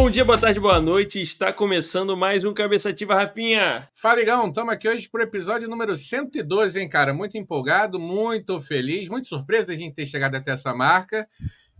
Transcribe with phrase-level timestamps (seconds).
[0.00, 1.20] Bom dia, boa tarde, boa noite.
[1.20, 3.86] Está começando mais um Cabeçativa Rafinha.
[3.94, 4.48] Fala, Igão.
[4.48, 7.12] Estamos aqui hoje para o episódio número 112, hein, cara?
[7.12, 11.28] Muito empolgado, muito feliz, muito surpreso da gente ter chegado até essa marca.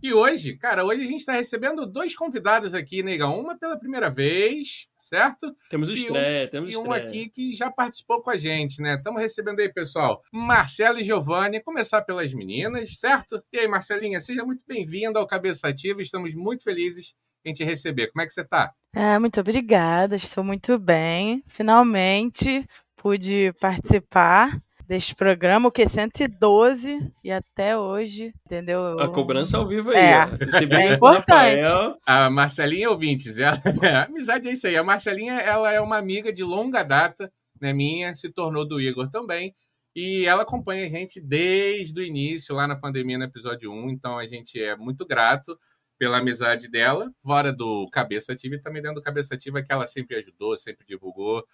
[0.03, 3.39] E hoje, cara, hoje a gente está recebendo dois convidados aqui, né, Igão?
[3.39, 5.51] Uma pela primeira vez, certo?
[5.67, 8.97] Temos o estreia, temos E um aqui que já participou com a gente, né?
[8.97, 11.59] Estamos recebendo aí, pessoal, Marcelo e Giovanni.
[11.59, 13.41] Começar pelas meninas, certo?
[13.51, 16.03] E aí, Marcelinha, seja muito bem-vinda ao Cabeça Ativa.
[16.03, 18.07] Estamos muito felizes em te receber.
[18.11, 18.71] Como é que você está?
[18.93, 21.43] É, muito obrigada, estou muito bem.
[21.47, 22.65] Finalmente
[23.01, 24.55] pude participar
[24.87, 28.99] deste programa, o que 112 e até hoje, entendeu?
[28.99, 29.97] A cobrança ao vivo aí.
[29.97, 31.67] É, é importante.
[32.05, 34.75] A Marcelinha ouvintes, ela, a amizade é isso aí.
[34.75, 39.09] A Marcelinha, ela é uma amiga de longa data, né, minha, se tornou do Igor
[39.09, 39.55] também.
[39.95, 43.89] E ela acompanha a gente desde o início, lá na pandemia, no episódio 1.
[43.91, 45.57] Então a gente é muito grato
[46.01, 49.85] pela amizade dela, fora do Cabeça Ativa e também dentro do Cabeça Ativa, que ela
[49.85, 51.45] sempre ajudou, sempre divulgou.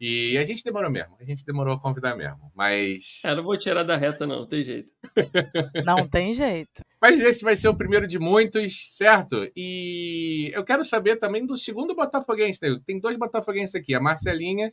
[0.00, 3.20] E a gente demorou mesmo, a gente demorou a convidar mesmo, mas.
[3.24, 4.88] É, não vou tirar da reta, não, tem jeito.
[5.84, 6.82] Não tem jeito.
[7.02, 9.50] Mas esse vai ser o primeiro de muitos, certo?
[9.56, 12.78] E eu quero saber também do segundo Botafoguense, né?
[12.86, 14.72] Tem dois Botafoguenses aqui, a Marcelinha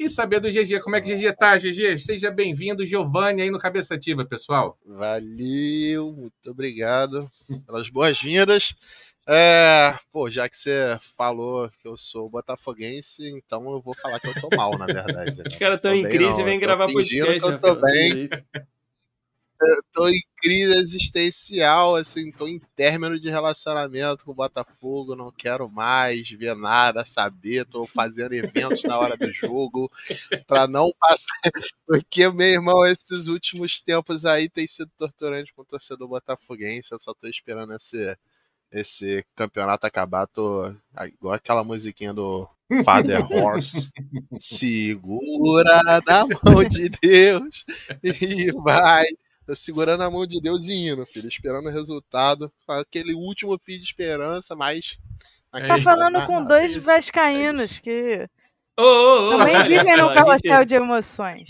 [0.00, 0.80] e saber do GG.
[0.80, 1.98] Como é que o GG tá, GG?
[1.98, 4.78] Seja bem-vindo, Giovanni, aí no Cabeça Ativa, pessoal.
[4.86, 7.30] Valeu, muito obrigado
[7.66, 8.72] pelas boas-vindas.
[9.28, 14.28] É, pô, já que você falou que eu sou botafoguense, então eu vou falar que
[14.28, 15.36] eu tô mal, na verdade.
[15.36, 15.44] Né?
[15.46, 17.44] Os caras estão em crise e vêm gravar podcast.
[17.44, 18.30] Eu tô bem.
[19.92, 25.68] Tô em crise existencial, assim, tô em término de relacionamento com o Botafogo, não quero
[25.68, 29.90] mais ver nada, saber, tô fazendo eventos na hora do jogo
[30.46, 31.50] para não passar,
[31.86, 37.00] porque meu irmão, esses últimos tempos aí tem sido torturante com o torcedor botafoguense, eu
[37.00, 38.16] só tô esperando esse
[38.72, 40.74] esse campeonato acabar, tô
[41.08, 42.48] igual aquela musiquinha do
[42.84, 43.90] Father Horse,
[44.40, 47.64] segura na mão de Deus
[48.02, 49.04] e vai
[49.54, 52.52] segurando a mão de Deus e indo, filho, esperando o resultado.
[52.68, 54.98] Aquele último fio de esperança, mas.
[55.50, 58.28] Tá falando com dois é vascaínos é que
[58.80, 60.68] Oh, oh, oh, Também vivem no carrossel gente...
[60.68, 61.48] de emoções.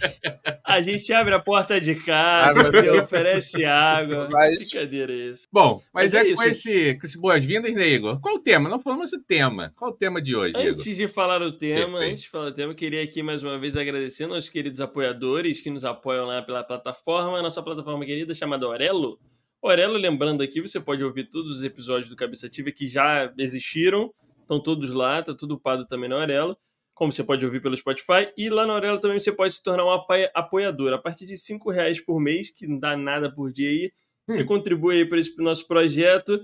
[0.65, 4.27] A gente abre a porta de casa, você oferece água.
[4.31, 4.57] Mas...
[4.59, 5.47] Brincadeira isso.
[5.53, 8.21] Bom, mas, mas é, é com, esse, com esse boas-vindas, né, Igor?
[8.21, 8.69] Qual o tema?
[8.69, 9.73] Não falamos o tema.
[9.77, 10.97] Qual o tema de hoje, Antes Igor?
[10.97, 12.11] de falar o tema, Perfeito.
[12.11, 15.61] antes de falar o tema, eu queria aqui mais uma vez agradecer aos queridos apoiadores
[15.61, 19.21] que nos apoiam lá pela plataforma, nossa plataforma querida chamada Orelo.
[19.63, 24.13] Orelo, lembrando aqui, você pode ouvir todos os episódios do Cabeça Ativa que já existiram,
[24.41, 26.57] estão todos lá, tá tudo upado também na Orelo
[27.01, 28.31] como você pode ouvir pelo Spotify.
[28.37, 30.93] E lá na Aurelo também você pode se tornar um apoiador.
[30.93, 33.91] A partir de R$ reais por mês, que não dá nada por dia aí,
[34.29, 34.35] hum.
[34.35, 36.39] você contribui aí para esse nosso projeto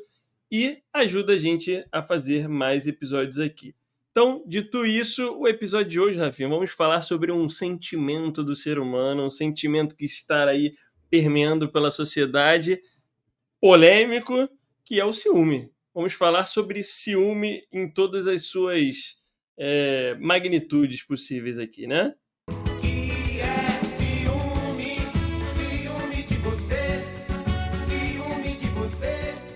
[0.51, 3.75] e ajuda a gente a fazer mais episódios aqui.
[4.11, 8.79] Então, dito isso, o episódio de hoje, Rafinha, vamos falar sobre um sentimento do ser
[8.79, 10.75] humano, um sentimento que está aí
[11.11, 12.81] permeando pela sociedade,
[13.61, 14.49] polêmico,
[14.87, 15.71] que é o ciúme.
[15.95, 19.17] Vamos falar sobre ciúme em todas as suas
[19.59, 22.15] é, magnitudes possíveis aqui, né?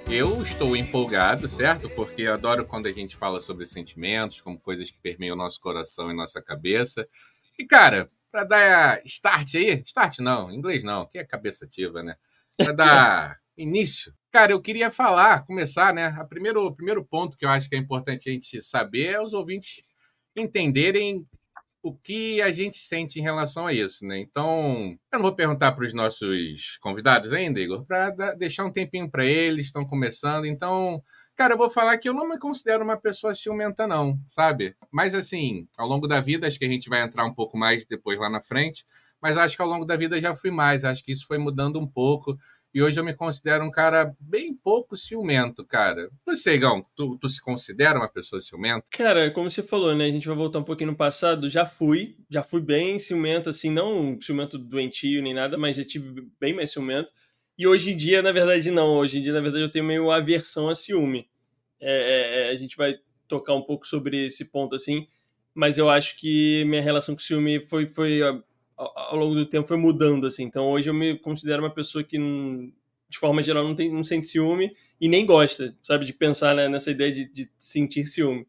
[0.09, 1.89] Eu estou empolgado, certo?
[1.91, 6.10] Porque eu adoro quando a gente fala sobre sentimentos, como coisas que permeiam nosso coração
[6.10, 7.06] e nossa cabeça.
[7.56, 12.16] E, cara, para dar start aí, start não, inglês não, que é cabeça ativa, né?
[12.56, 16.09] Para dar início, cara, eu queria falar, começar, né?
[16.21, 19.21] O primeiro, o primeiro ponto que eu acho que é importante a gente saber é
[19.21, 19.84] os ouvintes
[20.36, 21.26] entenderem
[21.82, 24.18] o que a gente sente em relação a isso, né?
[24.18, 29.10] Então, eu não vou perguntar para os nossos convidados ainda, Igor, para deixar um tempinho
[29.10, 30.44] para eles, estão começando.
[30.44, 31.02] Então,
[31.34, 34.74] cara, eu vou falar que eu não me considero uma pessoa ciumenta, não, sabe?
[34.92, 37.86] Mas, assim, ao longo da vida, acho que a gente vai entrar um pouco mais
[37.86, 38.84] depois lá na frente,
[39.20, 40.84] mas acho que ao longo da vida já fui mais.
[40.84, 42.38] Acho que isso foi mudando um pouco.
[42.72, 46.09] E hoje eu me considero um cara bem pouco ciumento, cara.
[46.24, 48.84] Você, Igão, tu, tu se considera uma pessoa ciumenta?
[48.92, 50.04] Cara, como você falou, né?
[50.04, 51.50] A gente vai voltar um pouquinho no passado.
[51.50, 55.84] Já fui, já fui bem ciumento, assim, não um ciumento doentio nem nada, mas já
[55.84, 57.10] tive bem mais ciumento.
[57.59, 58.98] E hoje em dia, na verdade, não.
[58.98, 61.28] Hoje em dia, na verdade, eu tenho meio aversão a ciúme.
[61.80, 62.95] É, é, é a gente vai
[63.27, 65.09] tocar um pouco sobre esse ponto, assim.
[65.53, 68.22] Mas eu acho que minha relação com ciúme foi, foi
[68.80, 70.44] ao longo do tempo foi mudando, assim.
[70.44, 74.28] Então hoje eu me considero uma pessoa que, de forma geral, não, tem, não sente
[74.28, 78.47] ciúme e nem gosta, sabe, de pensar né, nessa ideia de, de, sentir ciúme.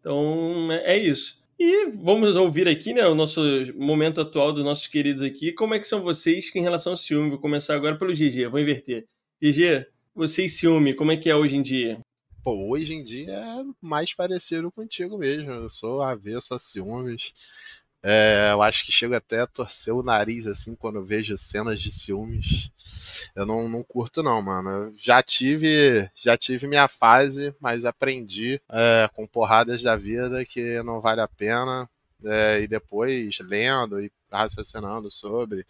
[0.00, 1.40] Então é, é isso.
[1.58, 3.40] E vamos ouvir aqui, né, o nosso
[3.76, 5.52] momento atual dos nossos queridos aqui.
[5.52, 7.30] Como é que são vocês em relação ao ciúme?
[7.30, 9.06] Vou começar agora pelo GG, vou inverter.
[9.40, 12.00] GG, vocês ciúme, como é que é hoje em dia?
[12.42, 15.50] pô, hoje em dia é mais parecido contigo mesmo.
[15.50, 17.32] Eu sou avesso a ciúmes.
[18.04, 21.80] É, eu acho que chego até a torcer o nariz assim quando eu vejo cenas
[21.80, 22.70] de ciúmes.
[23.36, 24.70] Eu não, não curto não, mano.
[24.70, 30.82] Eu já tive, já tive minha fase, mas aprendi é, com porradas da vida que
[30.82, 31.88] não vale a pena.
[32.24, 35.66] É, e depois lendo e raciocinando sobre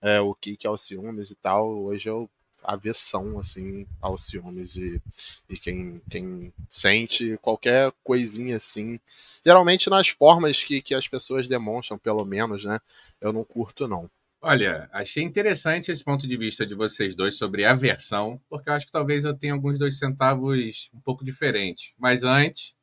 [0.00, 2.30] é, o que, que é o ciúmes e tal, hoje eu
[2.66, 5.00] aversão assim aos ciúmes e,
[5.48, 8.98] e quem, quem sente qualquer coisinha assim.
[9.44, 12.80] Geralmente nas formas que, que as pessoas demonstram, pelo menos, né?
[13.20, 14.10] Eu não curto, não.
[14.42, 18.86] Olha, achei interessante esse ponto de vista de vocês dois sobre aversão, porque eu acho
[18.86, 21.92] que talvez eu tenha alguns dois centavos um pouco diferentes.
[21.98, 22.74] Mas antes,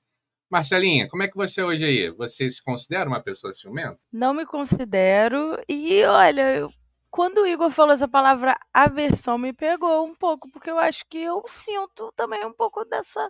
[0.50, 2.10] Marcelinha, como é que você hoje aí?
[2.12, 3.98] Você se considera uma pessoa ciumenta?
[4.12, 5.58] Não me considero.
[5.68, 6.74] E olha, eu
[7.14, 11.20] quando o Igor falou essa palavra aversão, me pegou um pouco, porque eu acho que
[11.20, 13.30] eu sinto também um pouco dessa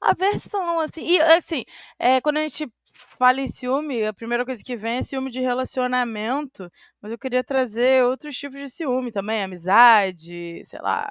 [0.00, 1.04] aversão, assim.
[1.04, 1.62] E, assim,
[1.98, 2.72] é, quando a gente
[3.18, 6.72] fala em ciúme, a primeira coisa que vem é ciúme de relacionamento,
[7.02, 11.10] mas eu queria trazer outros tipos de ciúme também, amizade, sei lá,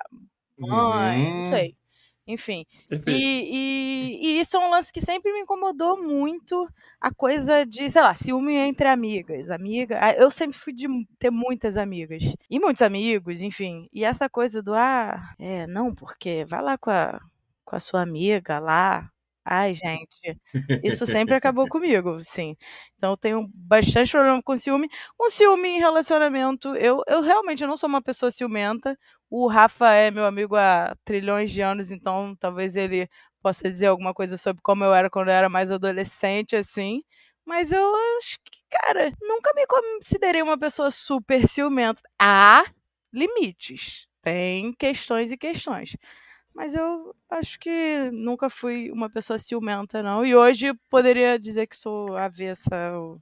[0.58, 1.36] mãe, uhum.
[1.36, 1.78] não sei.
[2.28, 2.66] Enfim.
[2.92, 6.68] E, e, e, isso é um lance que sempre me incomodou muito.
[7.00, 9.50] A coisa de, sei lá, ciúme entre amigas.
[9.50, 9.98] Amiga.
[10.02, 10.88] Ah, eu sempre fui de
[11.18, 12.24] ter muitas amigas.
[12.50, 13.88] E muitos amigos, enfim.
[13.94, 17.20] E essa coisa do, ah, é, não, porque vai lá com a,
[17.64, 19.10] com a sua amiga lá,
[19.50, 20.38] Ai, gente,
[20.84, 22.56] isso sempre acabou comigo, sim.
[22.98, 24.90] Então eu tenho bastante problema com ciúme.
[25.18, 28.98] Com ciúme em relacionamento, eu, eu realmente não sou uma pessoa ciumenta.
[29.30, 33.10] O Rafa é meu amigo há trilhões de anos, então talvez ele
[33.42, 37.02] possa dizer alguma coisa sobre como eu era quando eu era mais adolescente, assim.
[37.46, 42.02] Mas eu acho que, cara, nunca me considerei uma pessoa super ciumenta.
[42.20, 42.66] Há
[43.14, 44.08] limites.
[44.22, 45.96] Tem questões e questões.
[46.58, 50.26] Mas eu acho que nunca fui uma pessoa ciumenta, não.
[50.26, 53.22] E hoje poderia dizer que sou avessa ao,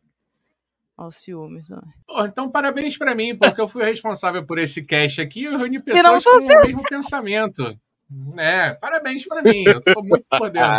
[0.96, 1.68] aos ciúmes.
[1.68, 1.82] Não.
[2.10, 5.58] Oh, então, parabéns para mim, porque eu fui responsável por esse cast aqui e eu
[5.58, 7.78] reuni pessoas com o mesmo pensamento.
[8.38, 10.72] É, parabéns para mim, eu tô muito por dentro.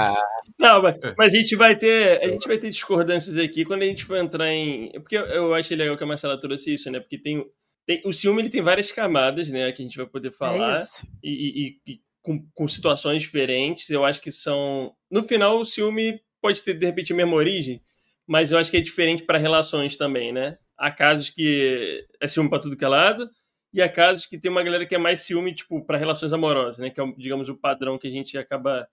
[0.58, 3.87] Não, mas, mas, a gente vai ter, a gente vai ter discordâncias aqui quando a
[3.87, 7.00] gente for entrar em, porque eu, eu achei legal que a Marcela trouxe isso, né?
[7.00, 7.44] Porque tem,
[7.85, 10.81] tem o ciúme ele tem várias camadas, né, que a gente vai poder é falar
[10.81, 10.85] é
[11.23, 13.88] e, e, e com, com situações diferentes.
[13.88, 14.93] Eu acho que são.
[15.08, 17.81] No final, o ciúme pode ter, de repente, a mesma origem,
[18.26, 20.58] mas eu acho que é diferente para relações também, né?
[20.76, 23.31] Há casos que é ciúme para tudo que é lado,
[23.73, 26.78] e há casos que tem uma galera que é mais ciúme, tipo, para relações amorosas,
[26.78, 26.90] né?
[26.90, 28.88] Que é, digamos, o padrão que a gente acaba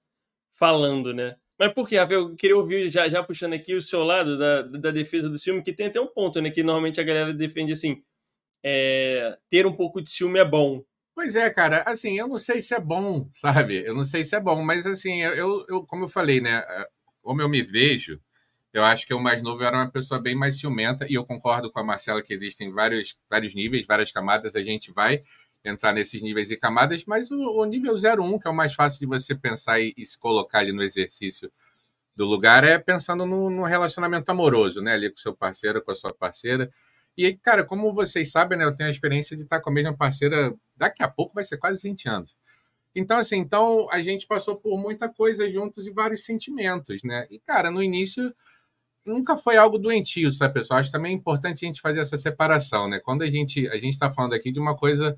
[0.52, 1.36] falando, né?
[1.58, 2.22] Mas por quê, Rafael?
[2.22, 5.64] Eu queria ouvir, já, já puxando aqui o seu lado da, da defesa do ciúme,
[5.64, 6.52] que tem até um ponto, né?
[6.52, 8.04] Que normalmente a galera defende assim:
[8.64, 10.84] é, ter um pouco de ciúme é bom.
[11.16, 13.86] Pois é, cara, assim, eu não sei se é bom, sabe?
[13.86, 16.64] Eu não sei se é bom, mas assim, eu, eu como eu falei, né?
[16.68, 16.90] Eh,
[17.22, 18.20] como eu me vejo,
[18.74, 21.72] eu acho que o mais novo era uma pessoa bem mais ciumenta, e eu concordo
[21.72, 25.24] com a Marcela que existem vários, vários níveis, várias camadas, a gente vai
[25.64, 29.00] entrar nesses níveis e camadas, mas o, o nível 01, que é o mais fácil
[29.00, 31.52] de você pensar e, e, se colocar ali no exercício
[32.16, 34.94] do lugar, é pensando no, relacionamento amoroso, né?
[34.94, 36.72] Ali com seu parceiro, com a sua parceira.
[37.18, 39.74] E aí, cara, como vocês sabem, né, eu tenho a experiência de estar com a
[39.74, 42.36] mesma parceira, daqui a pouco vai ser quase 20 anos.
[42.96, 47.28] Então, assim, então a gente passou por muita coisa juntos e vários sentimentos, né?
[47.30, 48.34] E, cara, no início
[49.06, 50.80] nunca foi algo doentio, sabe, pessoal?
[50.80, 53.00] Acho também importante a gente fazer essa separação, né?
[53.00, 55.18] Quando a gente a gente está falando aqui de uma coisa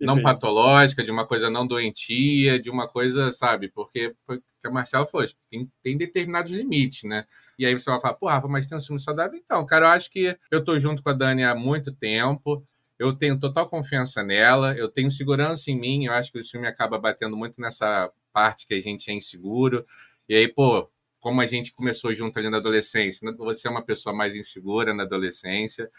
[0.00, 3.68] não patológica, de uma coisa não doentia, de uma coisa, sabe?
[3.68, 7.26] Porque foi o que a Marcela falou, tem, tem determinados limites, né?
[7.58, 9.38] E aí você vai falar, pô, Rafa, mas tem um filme saudável?
[9.38, 12.66] Então, cara, eu acho que eu tô junto com a Dani há muito tempo,
[12.98, 16.66] eu tenho total confiança nela, eu tenho segurança em mim, eu acho que o filme
[16.66, 19.84] acaba batendo muito nessa parte que a gente é inseguro.
[20.28, 20.88] E aí, pô,
[21.20, 23.36] como a gente começou junto ali na adolescência, né?
[23.36, 25.90] você é uma pessoa mais insegura na adolescência.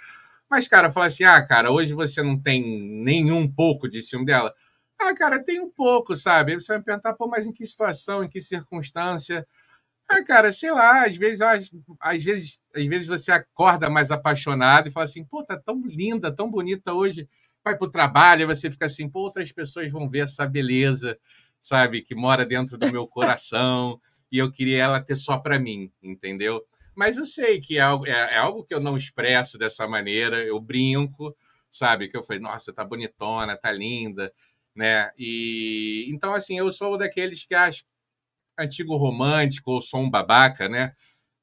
[0.49, 2.61] Mas, cara, falar assim, ah, cara, hoje você não tem
[3.03, 4.53] nenhum pouco de ciúme dela.
[4.99, 6.53] Ah, cara, tem um pouco, sabe?
[6.53, 9.45] Aí você vai me perguntar, pô, mas em que situação, em que circunstância?
[10.07, 11.41] Ah, cara, sei lá, às vezes,
[11.99, 16.33] às vezes, às vezes você acorda mais apaixonado e fala assim, pô, tá tão linda,
[16.33, 17.27] tão bonita hoje,
[17.63, 21.17] vai pro trabalho, e você fica assim, pô, outras pessoas vão ver essa beleza,
[21.59, 23.99] sabe, que mora dentro do meu coração,
[24.31, 26.63] e eu queria ela ter só para mim, entendeu?
[26.95, 30.37] Mas eu sei que é algo, é, é algo que eu não expresso dessa maneira,
[30.43, 31.35] eu brinco,
[31.69, 34.31] sabe, que eu falei, nossa, tá bonitona, tá linda,
[34.75, 35.09] né?
[35.17, 37.83] E então assim, eu sou daqueles que acho
[38.57, 40.93] antigo romântico ou sou um babaca, né?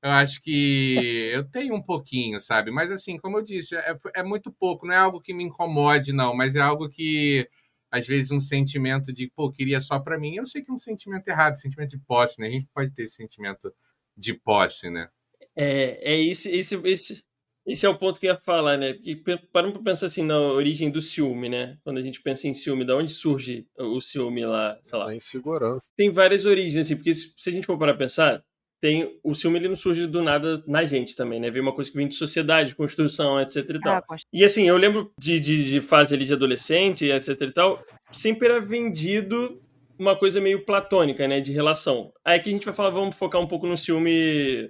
[0.03, 2.71] Eu acho que eu tenho um pouquinho, sabe?
[2.71, 6.13] Mas assim, como eu disse, é, é, muito pouco, não é algo que me incomode,
[6.13, 7.49] não, mas é algo que
[7.93, 10.37] às vezes, um sentimento de, pô, queria só para mim.
[10.37, 12.47] Eu sei que é um sentimento errado, sentimento de posse, né?
[12.47, 13.71] A gente pode ter esse sentimento
[14.17, 15.11] de posse, né?
[15.55, 17.23] É, é esse, esse, esse,
[17.67, 18.95] esse é o ponto que eu ia falar, né?
[18.95, 19.17] Porque
[19.53, 21.79] paramos para pensar assim na origem do ciúme, né?
[21.85, 25.11] Quando a gente pensa em ciúme, da onde surge o ciúme lá, sei lá.
[25.11, 25.87] A insegurança.
[25.97, 28.43] Tem várias origens, assim, porque se, se a gente for para pensar,
[28.81, 31.53] tem o ciúme ele não surge do nada na gente também, né?
[31.53, 33.95] Vem uma coisa que vem de sociedade, construção, etc e tal.
[33.95, 37.81] Ah, e assim, eu lembro de, de, de, fase ali de adolescente, etc e tal,
[38.11, 39.63] sempre era vendido
[39.97, 41.41] uma coisa meio platônica, né?
[41.41, 42.13] De relação.
[42.25, 44.69] Aí aqui a gente vai falar, vamos focar um pouco no ciúme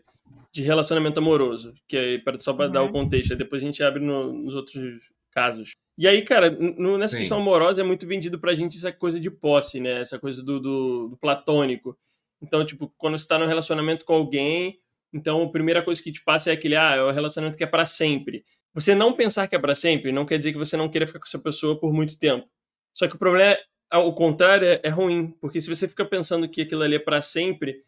[0.53, 2.73] de relacionamento amoroso, que é para só para uhum.
[2.73, 2.93] dar o uhum.
[2.93, 5.71] contexto, aí depois a gente abre no, nos outros casos.
[5.97, 7.21] E aí, cara, no, nessa Sim.
[7.21, 10.01] questão amorosa é muito vendido pra gente essa coisa de posse, né?
[10.01, 11.97] Essa coisa do, do, do platônico.
[12.41, 14.79] Então, tipo, quando você tá num relacionamento com alguém,
[15.12, 17.67] então a primeira coisa que te passa é aquele, ah, é o relacionamento que é
[17.67, 18.45] para sempre.
[18.75, 21.19] Você não pensar que é para sempre não quer dizer que você não queira ficar
[21.19, 22.49] com essa pessoa por muito tempo.
[22.95, 26.49] Só que o problema é, ao contrário, é, é ruim, porque se você fica pensando
[26.49, 27.85] que aquilo ali é para sempre,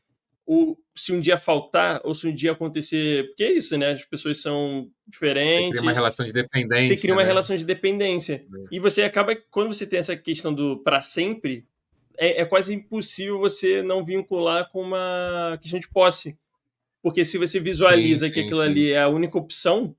[0.47, 3.27] o, se um dia faltar ou se um dia acontecer.
[3.29, 3.93] Porque é isso, né?
[3.93, 5.71] As pessoas são diferentes.
[5.71, 6.97] Você cria uma relação de dependência.
[6.97, 7.29] Você cria uma né?
[7.29, 8.35] relação de dependência.
[8.35, 8.65] É.
[8.71, 11.67] E você acaba, quando você tem essa questão do para sempre,
[12.17, 16.39] é, é, quase impossível você não vincular com uma questão de posse.
[17.03, 18.67] Porque se você visualiza sim, sim, que aquilo sim.
[18.67, 19.95] ali é a única opção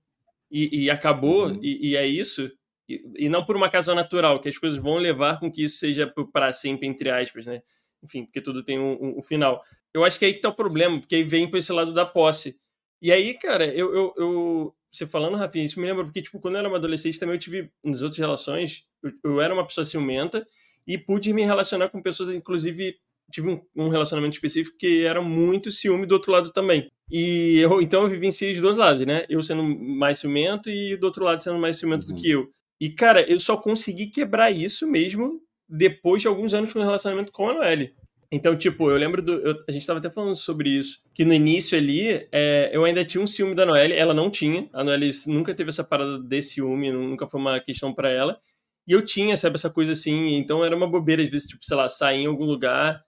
[0.50, 1.60] e, e acabou, uhum.
[1.62, 2.52] e, e, é isso,
[2.90, 5.78] e, e, não por uma causa natural, que as coisas vão levar com que isso
[5.78, 7.62] seja para sempre, entre aspas, né?
[8.04, 9.62] Enfim, porque tudo tem um, um, um final.
[9.96, 11.94] Eu acho que é aí que tá o problema, porque aí vem para esse lado
[11.94, 12.60] da posse.
[13.02, 16.56] E aí, cara, eu, eu, eu, Você falando, Rafinha, isso me lembra, porque, tipo, quando
[16.56, 19.86] eu era uma adolescente também eu tive, nas outras relações, eu, eu era uma pessoa
[19.86, 20.46] ciumenta
[20.86, 22.98] e pude me relacionar com pessoas, inclusive,
[23.32, 26.92] tive um, um, relacionamento específico que era muito ciúme do outro lado também.
[27.10, 29.25] E eu, então eu vivenciei os dois lados, né?
[29.30, 32.14] Eu sendo mais ciumento e do outro lado sendo mais ciumento uhum.
[32.14, 32.50] do que eu.
[32.82, 37.32] E, cara, eu só consegui quebrar isso mesmo depois de alguns anos com um relacionamento
[37.32, 37.96] com a Noelle.
[38.36, 39.32] Então, tipo, eu lembro do.
[39.36, 41.01] Eu, a gente tava até falando sobre isso.
[41.13, 44.70] Que no início ali, é, eu ainda tinha um ciúme da Noelle, ela não tinha.
[44.74, 48.38] A Noelle nunca teve essa parada de ciúme, nunca foi uma questão para ela.
[48.86, 50.36] E eu tinha, sabe, essa coisa assim.
[50.36, 53.01] Então era uma bobeira, às vezes, tipo, sei lá, sair em algum lugar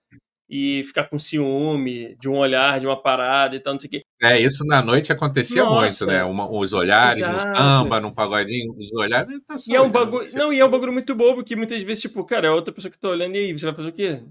[0.48, 3.90] e ficar com ciúme de um olhar, de uma parada e tal, não sei o
[3.90, 4.02] quê.
[4.22, 6.24] É, isso na noite acontecia Nossa, muito, né?
[6.24, 7.34] Uma, os olhares exato.
[7.34, 9.38] no samba, num pagodinho, os olhares.
[9.46, 10.26] Tá e é um bagulho.
[10.34, 12.90] Não, e é um bagulho muito bobo, que muitas vezes, tipo, cara, é outra pessoa
[12.90, 14.22] que tá olhando e aí, você vai fazer o quê?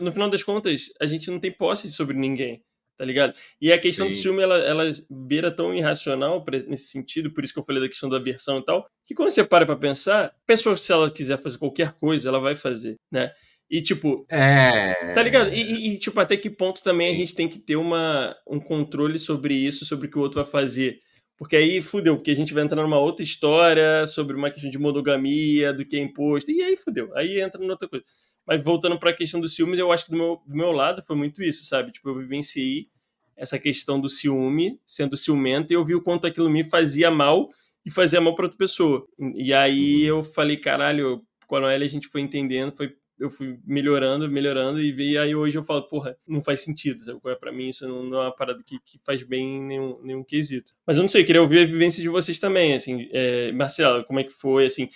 [0.00, 2.62] No final das contas, a gente não tem posse sobre ninguém.
[2.96, 3.34] Tá ligado?
[3.60, 4.12] E a questão Sim.
[4.12, 7.88] do ciúme, ela, ela beira tão irracional nesse sentido, por isso que eu falei da
[7.88, 11.10] questão da aversão e tal, que quando você para pra pensar, a pessoa, se ela
[11.10, 13.32] quiser fazer qualquer coisa, ela vai fazer, né?
[13.70, 14.26] E, tipo.
[14.28, 15.12] É.
[15.14, 15.52] Tá ligado?
[15.52, 19.18] E, e, tipo, até que ponto também a gente tem que ter uma, um controle
[19.18, 21.00] sobre isso, sobre o que o outro vai fazer.
[21.36, 24.78] Porque aí fudeu, porque a gente vai entrar numa outra história sobre uma questão de
[24.78, 27.10] monogamia, do que é imposto, e aí fudeu.
[27.16, 28.04] Aí entra numa outra coisa.
[28.46, 31.02] Mas voltando para a questão do ciúme, eu acho que do meu, do meu lado
[31.06, 31.90] foi muito isso, sabe?
[31.90, 32.88] Tipo, eu vivenciei
[33.36, 37.48] essa questão do ciúme, sendo ciumento, e eu vi o quanto aquilo me fazia mal
[37.84, 39.04] e fazia mal para outra pessoa.
[39.34, 40.18] E aí uhum.
[40.18, 44.80] eu falei, caralho, com a Noelle a gente foi entendendo, foi eu fui melhorando, melhorando,
[44.80, 47.20] e vi, aí hoje eu falo, porra, não faz sentido, sabe?
[47.26, 50.02] É para mim isso não, não, é uma parada que, que faz bem em nenhum,
[50.02, 50.72] nenhum quesito.
[50.86, 54.20] Mas eu não sei, queria ouvir a vivência de vocês também, assim, é, Marcelo, como
[54.20, 54.88] é que foi, assim,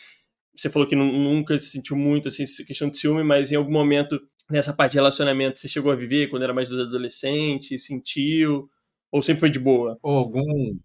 [0.56, 4.20] você falou que nunca se sentiu muito, assim, questão de ciúme, mas em algum momento
[4.50, 8.68] nessa parte de relacionamento você chegou a viver quando era mais dos adolescentes, sentiu,
[9.12, 9.98] ou sempre foi de boa?
[10.02, 10.76] Algum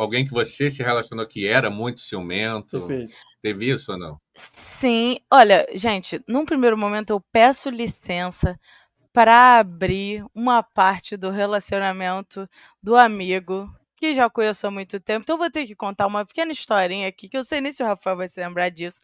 [0.00, 2.80] alguém que você se relacionou que era muito ciumento?
[2.80, 3.16] Perfeito.
[3.42, 4.20] Teve isso ou não?
[4.34, 5.18] Sim.
[5.30, 8.58] Olha, gente, num primeiro momento eu peço licença
[9.12, 12.48] para abrir uma parte do relacionamento
[12.82, 15.22] do amigo que já conheço há muito tempo.
[15.22, 17.82] Então eu vou ter que contar uma pequena historinha aqui, que eu sei nem se
[17.82, 19.00] o Rafael vai se lembrar disso.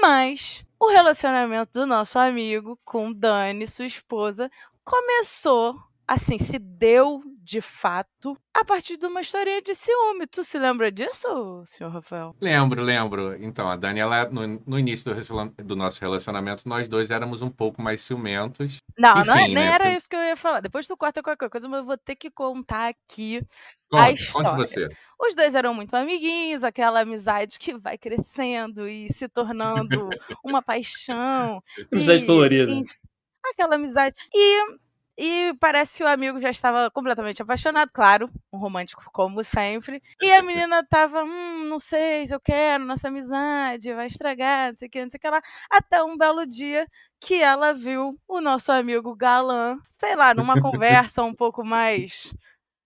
[0.00, 4.50] Mas o relacionamento do nosso amigo com Dani, sua esposa,
[4.84, 10.26] começou assim, se deu de fato a partir de uma história de ciúme.
[10.26, 12.34] Tu se lembra disso, senhor Rafael?
[12.40, 13.36] Lembro, lembro.
[13.42, 17.82] Então, a Daniela, no, no início do, do, nosso relacionamento, nós dois éramos um pouco
[17.82, 18.78] mais ciumentos.
[18.98, 19.66] Não, Enfim, não é, nem né?
[19.66, 20.60] era isso que eu ia falar.
[20.60, 23.42] Depois do quarto qualquer coisa, mas eu vou ter que contar aqui
[23.90, 24.48] conte, a história.
[24.50, 24.88] Conte você.
[25.20, 30.08] Os dois eram muito amiguinhos, aquela amizade que vai crescendo e se tornando
[30.42, 31.62] uma paixão.
[31.92, 32.72] Amizade colorida.
[33.52, 34.16] aquela amizade.
[34.32, 34.83] E
[35.18, 40.02] e parece que o amigo já estava completamente apaixonado, claro, um romântico como sempre.
[40.20, 44.74] E a menina tava, hum, não sei se eu quero nossa amizade, vai estragar, não
[44.78, 45.40] sei o que, não sei o que lá.
[45.70, 46.86] Até um belo dia
[47.20, 52.32] que ela viu o nosso amigo galã, sei lá, numa conversa um pouco mais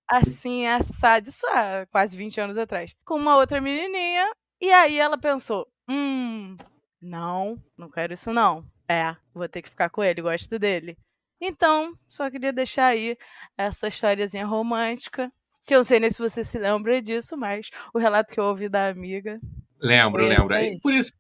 [0.09, 4.31] assim, assado, isso há quase 20 anos atrás, com uma outra menininha.
[4.61, 6.57] E aí ela pensou, hum,
[7.01, 8.65] Não, não quero isso não.
[8.89, 10.97] É, vou ter que ficar com ele, gosto dele.
[11.41, 13.17] Então, só queria deixar aí
[13.57, 15.33] essa historiazinha romântica,
[15.67, 18.45] que eu não sei nem se você se lembra disso, mas o relato que eu
[18.45, 19.39] ouvi da amiga.
[19.81, 20.55] Lembro, lembro.
[20.55, 20.79] Aí.
[20.81, 21.13] Por isso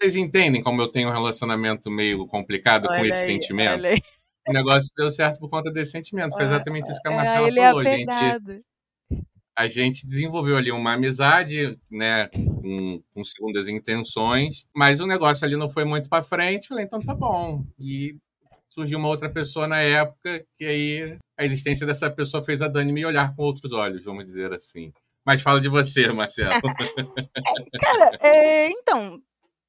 [0.00, 3.82] vocês entendem como eu tenho um relacionamento meio complicado olha com esse aí, sentimento?
[4.48, 6.34] O negócio deu certo por conta desse sentimento.
[6.34, 8.66] Foi exatamente isso que a é, Marcela é, falou, é gente.
[9.58, 15.56] A gente desenvolveu ali uma amizade, né, com, com segundas intenções, mas o negócio ali
[15.56, 16.68] não foi muito para frente.
[16.68, 17.64] Falei, então tá bom.
[17.78, 18.16] E
[18.76, 22.92] surgiu uma outra pessoa na época, que aí a existência dessa pessoa fez a Dani
[22.92, 24.92] me olhar com outros olhos, vamos dizer assim.
[25.24, 26.60] Mas fala de você, Marcelo.
[27.80, 29.18] cara, é, então,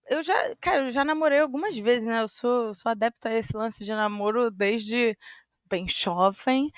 [0.10, 2.22] eu já, cara, eu já namorei algumas vezes, né?
[2.22, 5.18] Eu sou, sou adepta a esse lance de namoro desde
[5.70, 6.70] bem jovem.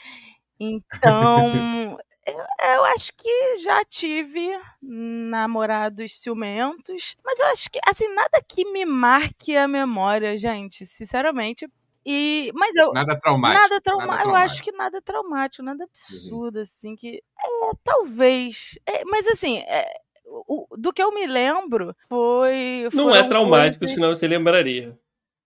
[0.60, 2.38] Então, eu,
[2.74, 8.86] eu, acho que já tive namorados ciumentos, mas eu acho que, assim, nada que me
[8.86, 11.68] marque a memória, gente, sinceramente.
[12.06, 12.92] E, mas eu.
[12.94, 13.62] Nada traumático.
[13.62, 14.30] Nada, trauma, nada traumático.
[14.30, 15.90] Eu acho que nada traumático, nada uhum.
[15.90, 16.62] absurdo, uhum.
[16.62, 17.18] assim, que.
[17.18, 18.80] É, talvez.
[18.86, 19.86] É, mas, assim, é,
[20.26, 22.88] o, do que eu me lembro foi.
[22.94, 23.96] Não é traumático, coisas...
[23.96, 24.98] senão você lembraria.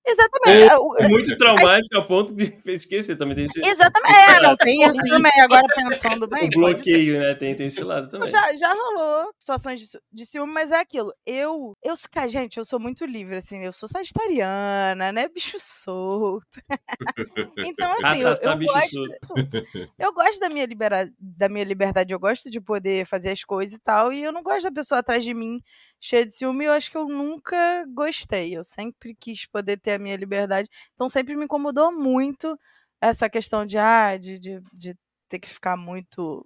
[0.05, 0.63] Exatamente.
[0.63, 3.35] É, é muito traumático a ponto de esquecer também.
[3.35, 3.65] Tem esse...
[3.65, 4.29] Exatamente.
[4.29, 5.31] É, não, tem isso também.
[5.39, 6.47] Agora pensando bem.
[6.47, 7.33] O bloqueio, né?
[7.35, 8.29] Tem, tem esse lado também.
[8.29, 11.13] Já, já rolou situações de, de ciúme, mas é aquilo.
[11.25, 11.95] Eu, eu,
[12.27, 13.63] gente, eu sou muito livre, assim.
[13.63, 15.29] Eu sou sagitariana, né?
[15.29, 16.61] Bicho solto.
[17.59, 19.87] então, ah, assim, ah, tá, eu, tá, eu gosto.
[19.97, 22.13] Eu gosto da minha, libera, da minha liberdade.
[22.13, 24.11] Eu gosto de poder fazer as coisas e tal.
[24.11, 25.61] E eu não gosto da pessoa atrás de mim
[26.03, 28.55] cheia de ciúme, eu acho que eu nunca gostei.
[28.57, 30.69] Eu sempre quis poder ter a minha liberdade.
[30.93, 32.59] Então sempre me incomodou muito
[33.01, 34.95] essa questão de, ah, de, de, de
[35.29, 36.45] ter que ficar muito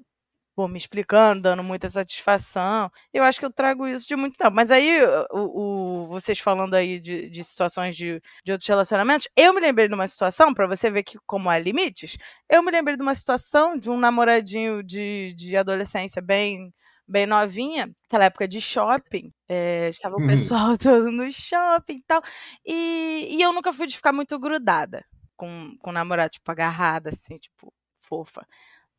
[0.56, 2.92] pô, me explicando, dando muita satisfação.
[3.14, 4.52] Eu acho que eu trago isso de muito tempo.
[4.56, 5.00] Mas aí,
[5.32, 9.88] o, o vocês falando aí de, de situações de, de outros relacionamentos, eu me lembrei
[9.88, 12.18] de uma situação, para você ver que como há limites,
[12.50, 16.74] eu me lembrei de uma situação de um namoradinho de, de adolescência bem
[17.08, 20.28] bem novinha, aquela época de shopping, é, estava o uhum.
[20.28, 22.22] pessoal todo no shopping e tal,
[22.66, 25.06] e, e eu nunca fui de ficar muito grudada
[25.38, 28.46] com, com o namorado, tipo, agarrada, assim, tipo, fofa.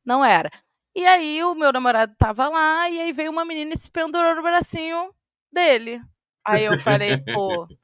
[0.05, 0.51] Não era.
[0.94, 4.35] E aí o meu namorado tava lá, e aí veio uma menina e se pendurou
[4.35, 5.12] no bracinho
[5.53, 6.01] dele.
[6.44, 7.68] Aí eu falei, pô,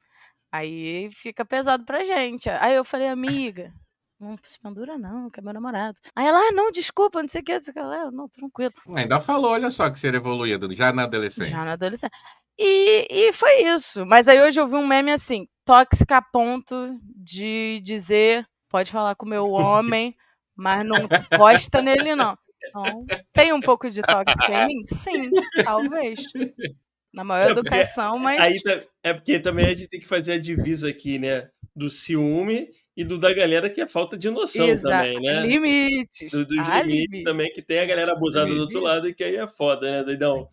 [0.51, 2.49] aí fica pesado pra gente.
[2.49, 3.73] Aí eu falei, amiga,
[4.25, 5.97] não se pendura, não, que é meu namorado.
[6.15, 7.79] Aí ela, ah, não, desculpa, não sei o que, sei o que.
[7.79, 8.73] Ah, não, tranquilo.
[8.95, 11.51] Ainda falou, olha só, que ser evoluído, já na adolescência.
[11.51, 12.11] Já na adolescência.
[12.57, 14.05] E, e foi isso.
[14.05, 19.15] Mas aí hoje eu vi um meme assim, tóxica a ponto de dizer, pode falar
[19.15, 20.15] com o meu homem,
[20.55, 21.07] mas não
[21.37, 22.37] gosta nele, não.
[22.67, 24.85] Então, tem um pouco de tóxico em mim?
[24.85, 25.29] Sim,
[25.63, 26.21] talvez.
[27.13, 28.41] Na maior é educação, mas.
[28.41, 31.49] Aí, tá, é porque também a gente tem que fazer a divisa aqui, né?
[31.75, 34.95] Do ciúme e do da galera que é falta de noção Exato.
[34.95, 35.45] também, né?
[35.45, 36.31] Limites.
[36.31, 37.23] Do, dos ah, limites limite.
[37.23, 40.03] também, que tem a galera abusada do outro lado e que aí é foda, né,
[40.03, 40.47] doidão?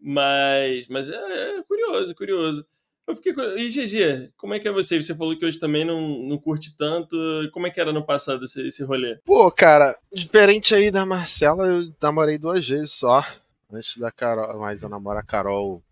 [0.00, 2.66] Mas, mas é, é curioso, curioso.
[3.04, 5.02] Eu fiquei E GG, como é que é você?
[5.02, 7.16] Você falou que hoje também não, não curte tanto.
[7.52, 9.18] Como é que era no passado esse, esse rolê?
[9.24, 13.24] Pô, cara, diferente aí da Marcela, eu namorei duas vezes só.
[13.72, 15.82] Antes da Carol, mas eu namoro a Carol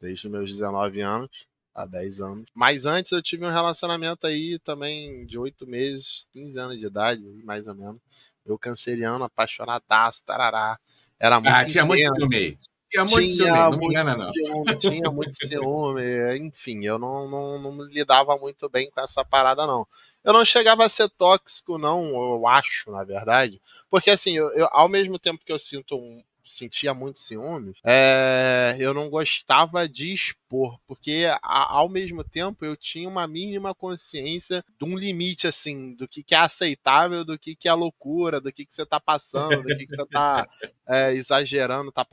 [0.00, 2.44] desde os meus 19 anos há 10 anos.
[2.54, 7.22] Mas antes eu tive um relacionamento aí também de 8 meses, 15 anos de idade,
[7.44, 8.00] mais ou menos.
[8.44, 10.78] Eu canceriano, apaixonadaço, tarará.
[11.18, 12.58] Era muito Ah, tinha muito ciúme.
[12.90, 14.32] Tinha muito tinha ciúme, não me engana não.
[14.32, 19.66] Ciúme, tinha muito ciúme, enfim, eu não, não, não lidava muito bem com essa parada
[19.66, 19.86] não.
[20.24, 23.60] Eu não chegava a ser tóxico não, eu acho, na verdade.
[23.90, 28.76] Porque assim, eu, eu ao mesmo tempo que eu sinto um, sentia muito ciúmes, é,
[28.78, 34.64] eu não gostava de expor, porque a, ao mesmo tempo eu tinha uma mínima consciência
[34.78, 38.52] de um limite, assim, do que, que é aceitável, do que, que é loucura, do
[38.52, 40.46] que, que você tá passando, do que, que você tá
[40.88, 42.06] é, exagerando, tá,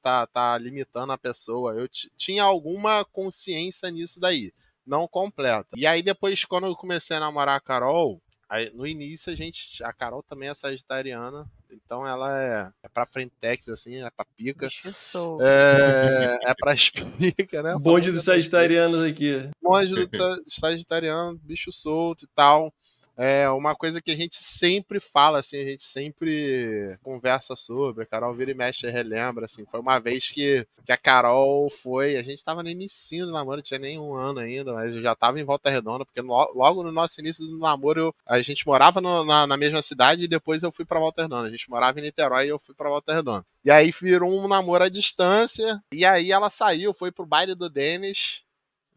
[0.00, 1.74] tá, tá limitando a pessoa.
[1.74, 4.52] Eu tinha alguma consciência nisso daí
[4.86, 5.68] não completa.
[5.76, 8.20] E aí depois, quando eu comecei a namorar a Carol,
[8.52, 9.82] Aí, no início a gente.
[9.82, 11.50] A Carol também é sagitariana.
[11.70, 14.68] Então ela é, é pra frentex, assim, é pra pica.
[14.92, 15.38] sou.
[15.40, 17.74] É, é pra espica, né?
[17.80, 19.48] Bonde dos sagitarianos aqui.
[19.62, 22.70] Bonde do sagitariano, bicho solto e tal.
[23.24, 28.02] É uma coisa que a gente sempre fala, assim, a gente sempre conversa sobre.
[28.02, 29.64] A Carol vira e mexe e relembra, assim.
[29.70, 32.16] Foi uma vez que, que a Carol foi.
[32.16, 35.00] A gente tava no início do namoro, não tinha nem um ano ainda, mas eu
[35.00, 38.40] já tava em Volta Redonda, porque no, logo no nosso início do namoro, eu, a
[38.40, 41.46] gente morava no, na, na, mesma cidade e depois eu fui pra Volta Redonda.
[41.46, 43.46] A gente morava em Niterói e eu fui pra Volta Redonda.
[43.64, 45.80] E aí virou um namoro à distância.
[45.92, 48.42] E aí ela saiu, foi pro baile do Denis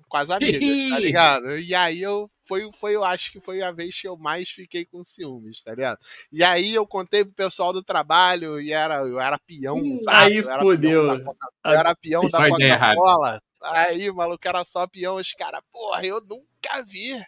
[0.10, 1.60] com as amigas, tá ligado?
[1.60, 4.86] E aí eu foi, foi, eu acho que foi a vez que eu mais fiquei
[4.86, 6.00] com ciúmes, tá ligado?
[6.32, 9.78] E aí eu contei pro pessoal do trabalho e era, eu era peão.
[9.78, 11.16] Hum, aí fodeu.
[11.16, 13.42] Eu era peão da Coca-Cola.
[13.62, 15.16] Aí, maluco, era só peão.
[15.16, 17.20] Os caras, porra, eu nunca vi.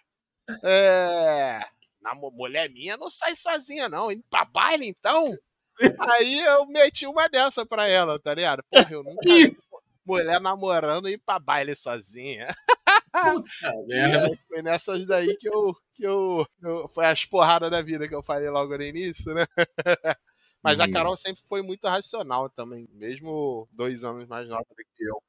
[0.64, 1.60] É.
[2.02, 4.12] Na mulher minha não sai sozinha, não.
[4.12, 5.32] Indo pra baile, então.
[6.00, 8.64] Aí eu meti uma dessa pra ela, tá ligado?
[8.70, 9.58] Porra, eu nunca vi
[10.06, 12.48] mulher namorando e ir pra baile sozinha.
[13.12, 14.38] Puta merda.
[14.48, 16.88] Foi nessas daí que eu, que eu, eu.
[16.90, 19.46] Foi as porradas da vida que eu falei logo no início, né?
[20.64, 20.92] Mas a uhum.
[20.92, 25.22] Carol sempre foi muito racional também, mesmo dois anos mais nova do que eu.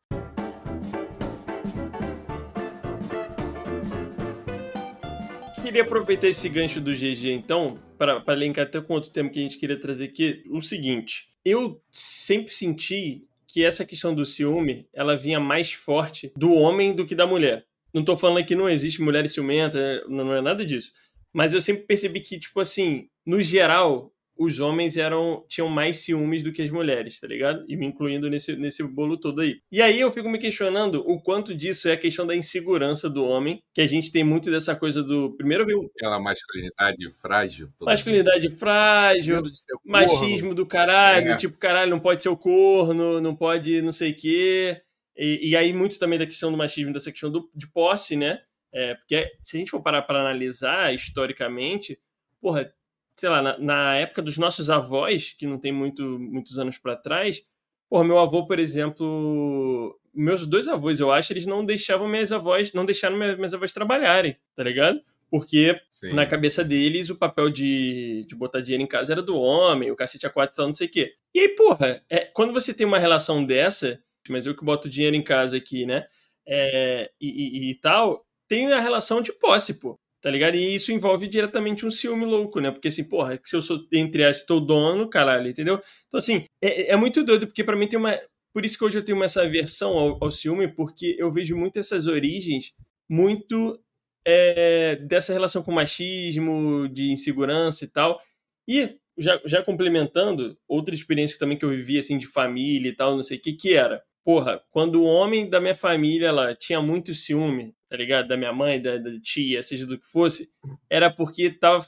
[5.68, 9.42] Queria aproveitar esse gancho do GG, então, para linkar até com outro tema que a
[9.42, 10.42] gente queria trazer aqui.
[10.48, 16.54] O seguinte, eu sempre senti que essa questão do ciúme, ela vinha mais forte do
[16.54, 17.67] homem do que da mulher.
[17.94, 20.92] Não tô falando que não existe mulher ciumenta, não é nada disso.
[21.32, 26.42] Mas eu sempre percebi que, tipo assim, no geral, os homens eram tinham mais ciúmes
[26.42, 27.64] do que as mulheres, tá ligado?
[27.68, 29.60] E me incluindo nesse, nesse bolo todo aí.
[29.70, 33.24] E aí eu fico me questionando o quanto disso é a questão da insegurança do
[33.24, 35.36] homem, que a gente tem muito dessa coisa do.
[35.36, 35.90] Primeiro veio.
[35.96, 37.68] Aquela masculinidade frágil.
[37.82, 39.42] Masculinidade frágil,
[39.84, 41.36] machismo do caralho, é.
[41.36, 44.80] tipo, caralho, não pode ser o corno, não pode não sei o quê.
[45.18, 48.40] E, e, aí, muito também da questão do machismo, dessa questão do, de posse, né?
[48.72, 51.98] É, porque se a gente for parar para analisar historicamente,
[52.40, 52.72] porra,
[53.16, 56.94] sei lá, na, na, época dos nossos avós, que não tem muito, muitos anos para
[56.94, 57.42] trás,
[57.90, 62.72] porra, meu avô, por exemplo, meus dois avós, eu acho, eles não deixavam minhas avós,
[62.72, 65.00] não deixaram minhas, minhas avós trabalharem, tá ligado?
[65.30, 69.36] Porque sim, na cabeça deles o papel de, de botar dinheiro em casa era do
[69.36, 71.14] homem, o cacete a quatro tal, não sei o quê.
[71.34, 75.16] E aí, porra, é, quando você tem uma relação dessa, mas eu que boto dinheiro
[75.16, 76.06] em casa aqui, né?
[76.46, 79.98] É, e, e, e, tal, tem a relação de posse, pô.
[80.20, 80.56] Tá ligado?
[80.56, 82.72] E isso envolve diretamente um ciúme louco, né?
[82.72, 85.80] Porque assim, porra, se eu sou, entre as, teu dono, caralho, entendeu?
[86.08, 88.18] Então, assim, é, é muito doido, porque para mim tem uma.
[88.52, 91.78] Por isso que hoje eu tenho essa aversão ao, ao ciúme, porque eu vejo muito
[91.78, 92.72] essas origens
[93.08, 93.80] muito
[94.26, 98.20] é, dessa relação com machismo, de insegurança e tal.
[98.68, 103.16] E já, já complementando, outra experiência também que eu vivi, assim, de família e tal,
[103.16, 104.02] não sei o que, que era.
[104.28, 108.28] Porra, quando o homem da minha família lá tinha muito ciúme, tá ligado?
[108.28, 110.50] Da minha mãe, da, da tia, seja do que fosse,
[110.90, 111.82] era porque tava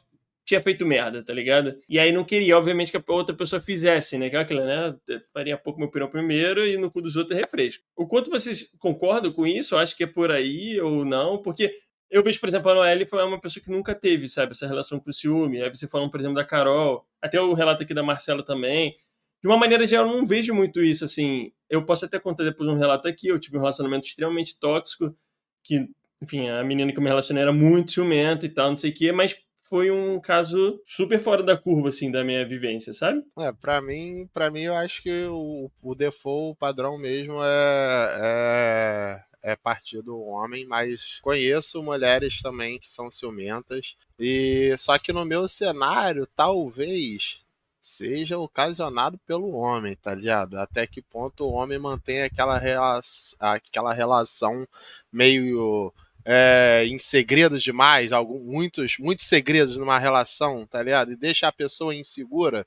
[0.47, 1.79] tinha feito merda, tá ligado?
[1.87, 4.29] E aí não queria, obviamente, que a outra pessoa fizesse, né?
[4.35, 4.97] Aquela, né?
[5.35, 7.85] Faria pouco meu pirão primeiro e no cu dos outros é refresco.
[7.95, 9.77] O quanto vocês concordam com isso?
[9.77, 11.43] Acho que é por aí ou não?
[11.43, 11.71] Porque
[12.11, 14.99] eu vejo, por exemplo, a Noelle foi uma pessoa que nunca teve, sabe, essa relação
[14.99, 15.63] com o ciúme.
[15.63, 18.97] Aí você falando, por exemplo, da Carol, até o relato aqui da Marcela também.
[19.43, 21.53] De uma maneira geral, eu não vejo muito isso, assim.
[21.69, 23.29] Eu posso até contar depois um relato aqui.
[23.29, 25.15] Eu tive um relacionamento extremamente tóxico
[25.63, 25.89] que,
[26.23, 28.95] enfim, a menina que eu me relacionei era muito ciumenta e tal, não sei o
[28.95, 33.23] quê, mas foi um caso super fora da curva, assim, da minha vivência, sabe?
[33.39, 39.21] É, pra mim, pra mim eu acho que o, o default, o padrão mesmo é,
[39.43, 45.13] é, é partir do homem, mas conheço mulheres também que são ciumentas, e só que
[45.13, 47.41] no meu cenário, talvez
[47.81, 50.59] seja ocasionado pelo homem, tá ligado?
[50.59, 53.01] Até que ponto o homem mantém aquela, rela
[53.39, 54.67] aquela relação
[55.13, 55.93] meio
[56.25, 61.13] é, em segredos demais, algum, muitos, muitos segredos numa relação, tá ligado?
[61.13, 62.67] E deixa a pessoa insegura.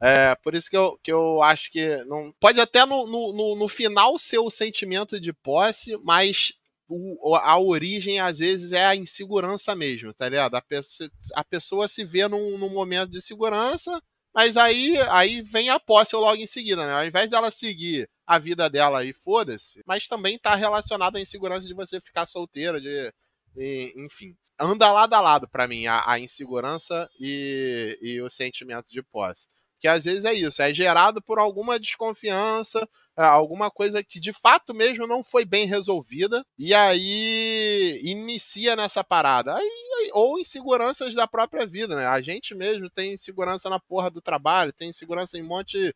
[0.00, 3.68] É, por isso que eu, que eu acho que não pode até no, no, no
[3.68, 6.54] final ser o sentimento de posse, mas
[6.88, 10.54] o, a origem às vezes é a insegurança mesmo, tá ligado?
[10.54, 14.00] A, pessoa, a pessoa se vê num, num momento de segurança,
[14.34, 16.92] mas aí, aí vem a posse logo em seguida, né?
[16.92, 21.68] Ao invés dela seguir a vida dela e foda-se, mas também tá relacionado à insegurança
[21.68, 23.12] de você ficar solteira, de,
[23.96, 24.36] enfim.
[24.58, 29.48] Anda lado a lado para mim a, a insegurança e, e o sentimento de posse.
[29.80, 34.32] Que às vezes é isso, é gerado por alguma desconfiança, é, alguma coisa que de
[34.32, 39.54] fato mesmo não foi bem resolvida, e aí inicia nessa parada.
[39.54, 42.06] Aí, ou inseguranças da própria vida, né?
[42.06, 45.94] A gente mesmo tem insegurança na porra do trabalho, tem insegurança em um monte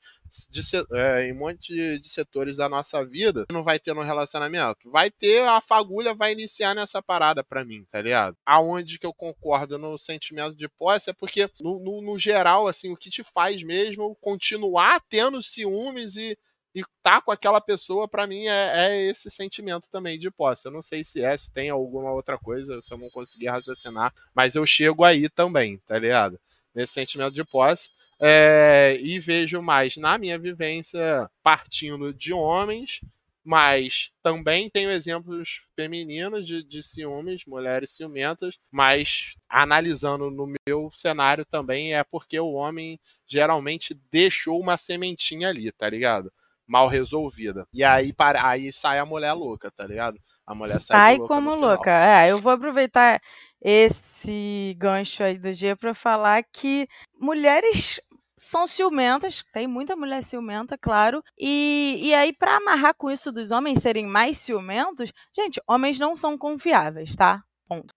[0.51, 0.61] de,
[0.92, 4.90] é, em um monte de setores da nossa vida, não vai ter no relacionamento.
[4.90, 8.37] Vai ter, a fagulha vai iniciar nessa parada para mim, tá ligado?
[8.44, 12.92] Aonde que eu concordo no sentimento de posse é porque, no, no, no geral, assim,
[12.92, 16.37] o que te faz mesmo continuar tendo ciúmes e
[16.74, 20.66] e tá com aquela pessoa, para mim, é, é, esse sentimento também de posse.
[20.66, 24.12] Eu não sei se é, se tem alguma outra coisa, se eu não conseguir raciocinar,
[24.35, 26.38] mas eu chego aí também, tá ligado?
[26.74, 27.90] Nesse sentimento de posse.
[28.20, 33.00] É, e vejo mais na minha vivência partindo de homens,
[33.44, 41.46] mas também tenho exemplos femininos de, de ciúmes, mulheres ciumentas, mas analisando no meu cenário
[41.46, 46.31] também é porque o homem geralmente deixou uma sementinha ali, tá ligado?
[46.68, 47.66] Mal resolvida.
[47.72, 50.18] E aí, para, aí sai a mulher louca, tá ligado?
[50.46, 51.90] A mulher sai, Sai louca como louca.
[51.90, 53.20] É, eu vou aproveitar
[53.61, 56.87] esse gancho aí do dia para falar que
[57.18, 58.00] mulheres
[58.38, 61.22] são ciumentas, tem muita mulher ciumenta, claro.
[61.38, 66.14] E, e aí, para amarrar com isso dos homens serem mais ciumentos, gente, homens não
[66.14, 67.42] são confiáveis, tá?
[67.68, 67.92] Ponto.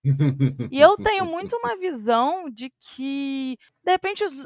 [0.69, 4.45] E eu tenho muito uma visão de que, de repente, os,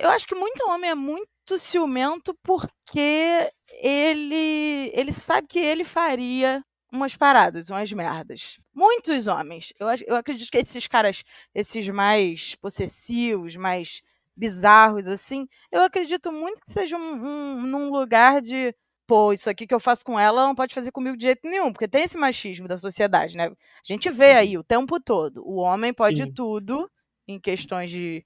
[0.00, 3.48] eu acho que muito homem é muito ciumento porque
[3.80, 8.58] ele, ele sabe que ele faria umas paradas, umas merdas.
[8.74, 9.72] Muitos homens.
[9.78, 11.22] Eu, eu acredito que esses caras,
[11.54, 14.02] esses mais possessivos, mais
[14.36, 17.12] bizarros, assim, eu acredito muito que seja um,
[17.58, 18.74] um- num lugar de.
[19.06, 21.48] Pô, isso aqui que eu faço com ela ela não pode fazer comigo de jeito
[21.48, 23.46] nenhum, porque tem esse machismo da sociedade, né?
[23.46, 25.42] A gente vê aí o tempo todo.
[25.46, 26.32] O homem pode Sim.
[26.34, 26.90] tudo
[27.26, 28.24] em questões de,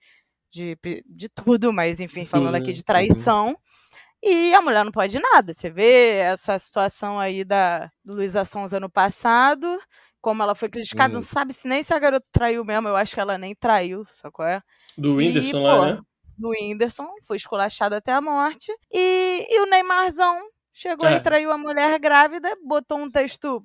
[0.53, 2.73] de, de tudo, mas enfim, falando aqui né?
[2.75, 3.57] de traição.
[4.23, 5.53] E a mulher não pode nada.
[5.53, 9.81] Você vê essa situação aí da do Luísa Sonza no passado,
[10.21, 11.17] como ela foi criticada, Hum.
[11.17, 14.05] não sabe se nem se a garota traiu mesmo, eu acho que ela nem traiu,
[14.13, 14.63] sabe qual é?
[14.97, 16.01] Do E, Whindersson pô, lá, né?
[16.39, 18.73] do Whindersson, foi esculachado até a morte.
[18.93, 20.39] E, e o Neymarzão
[20.73, 21.17] chegou É.
[21.17, 23.65] e traiu a mulher grávida, botou um texto.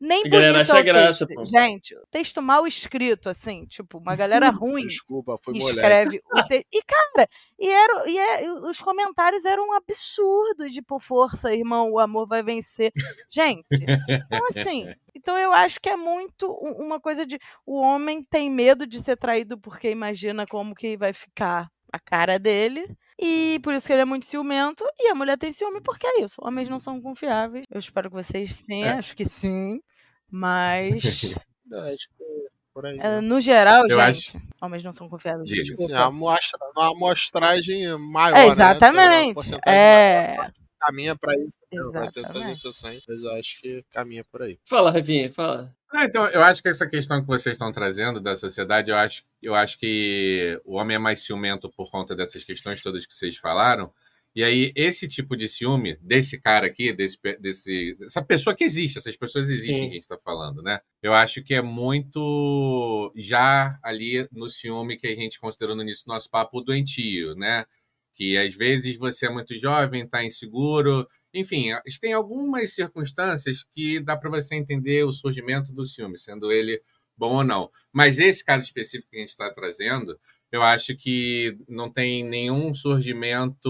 [0.00, 1.44] Nem A galera acha é graça, pô.
[1.44, 6.66] Gente, texto mal escrito, assim, tipo, uma galera ruim Desculpa, foi escreve os te...
[6.72, 11.98] E, cara, e, era, e é- os comentários eram um absurdo, tipo, força, irmão, o
[11.98, 12.92] amor vai vencer.
[13.30, 18.50] Gente, então assim, então eu acho que é muito uma coisa de o homem tem
[18.50, 22.86] medo de ser traído porque imagina como que vai ficar a cara dele.
[23.24, 24.84] E por isso que ele é muito ciumento.
[24.98, 26.36] E a mulher tem ciúme porque é isso.
[26.42, 27.64] Homens não são confiáveis.
[27.70, 28.90] Eu espero que vocês sim, É.
[28.92, 29.80] acho que sim.
[30.30, 31.02] Mas,
[31.72, 32.26] É, acho que é
[32.74, 32.98] por aí.
[32.98, 33.20] eh, né?
[33.20, 35.50] no geral, Eu gente, homens não são confiáveis.
[35.50, 38.48] Assim, a amostra, uma amostragem maior, É, né?
[38.48, 39.34] Exatamente.
[39.34, 41.56] porcentagem É, maior caminha para isso.
[41.72, 44.58] mesmo, Vai ter essas exceções, mas eu acho que caminha por aí.
[44.66, 45.72] Fala, Rafinha, fala.
[45.94, 49.22] Ah, então, eu acho que essa questão que vocês estão trazendo da sociedade, eu acho,
[49.42, 53.36] eu acho que o homem é mais ciumento por conta dessas questões todas que vocês
[53.36, 53.92] falaram.
[54.34, 58.96] E aí, esse tipo de ciúme, desse cara aqui, desse, desse, dessa pessoa que existe,
[58.96, 59.80] essas pessoas existem Sim.
[59.80, 60.80] que a gente está falando, né?
[61.02, 66.06] Eu acho que é muito já ali no ciúme que a gente considerou no início
[66.06, 67.66] do nosso papo doentio, né?
[68.22, 74.16] Que às vezes você é muito jovem, está inseguro, enfim, tem algumas circunstâncias que dá
[74.16, 76.80] para você entender o surgimento do ciúme, sendo ele
[77.16, 77.70] bom ou não.
[77.92, 80.18] Mas esse caso específico que a gente está trazendo,
[80.50, 83.68] eu acho que não tem nenhum surgimento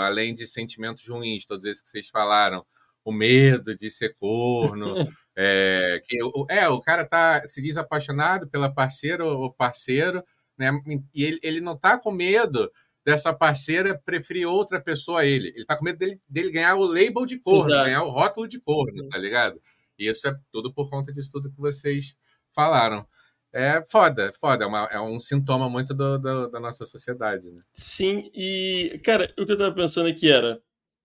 [0.00, 2.64] além de sentimentos ruins, todos esses que vocês falaram.
[3.04, 4.94] O medo de ser corno.
[5.36, 10.22] é, que, o- é, o cara tá, se diz apaixonado pela parceira ou parceiro,
[10.58, 10.70] né?
[11.14, 12.70] E ele, ele não tá com medo
[13.04, 15.48] dessa parceira preferir outra pessoa a ele.
[15.54, 17.84] Ele tá com medo dele, dele ganhar o label de corno, Exato.
[17.84, 19.60] ganhar o rótulo de corno, tá ligado?
[19.98, 22.16] E isso é tudo por conta disso tudo que vocês
[22.54, 23.06] falaram.
[23.52, 24.64] É foda, foda.
[24.64, 27.62] É, uma- é um sintoma muito do- do- da nossa sociedade, né?
[27.74, 30.60] Sim, e, cara, o que eu tava pensando aqui era,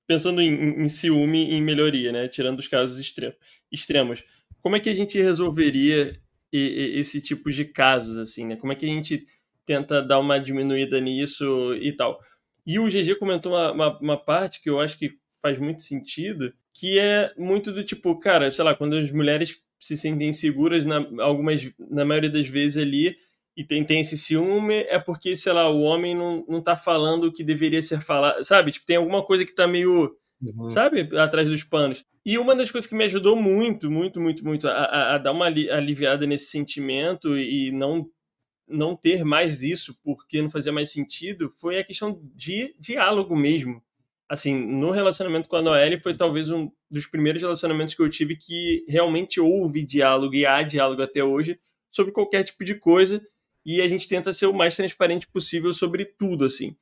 [0.07, 2.27] pensando em, em- ciúme e em melhoria, né?
[2.27, 3.35] Tirando os casos extremos,
[3.71, 4.23] extremos.
[4.61, 6.19] Como é que a gente resolveria
[6.51, 8.55] esse tipo de casos, assim, né?
[8.55, 9.23] Como é que a gente
[9.69, 12.19] tenta dar uma diminuída nisso e tal?
[12.65, 16.51] E o GG comentou uma, uma, uma parte que eu acho que faz muito sentido,
[16.73, 20.97] que é muito do tipo, cara, sei lá, quando as mulheres se sentem seguras, na,
[21.23, 23.15] algumas, na maioria das vezes ali,
[23.55, 27.25] e tem, tem esse ciúme, é porque, sei lá, o homem não, não tá falando
[27.25, 28.71] o que deveria ser falado, sabe?
[28.71, 30.15] Tipo, tem alguma coisa que tá meio,
[30.69, 32.03] sabe, atrás dos panos.
[32.25, 35.31] E uma das coisas que me ajudou muito, muito, muito, muito a, a- a dar
[35.31, 38.05] uma ali- aliviada nesse sentimento e não
[38.69, 43.83] não ter mais isso porque não fazia mais sentido foi a questão de diálogo mesmo.
[44.29, 48.35] Assim, no relacionamento com a Noelle foi talvez um dos primeiros relacionamentos que eu tive
[48.35, 51.59] que realmente houve diálogo e há diálogo até hoje
[51.91, 53.21] sobre qualquer tipo de coisa
[53.65, 56.75] e a gente tenta ser o mais transparente possível sobre tudo, assim.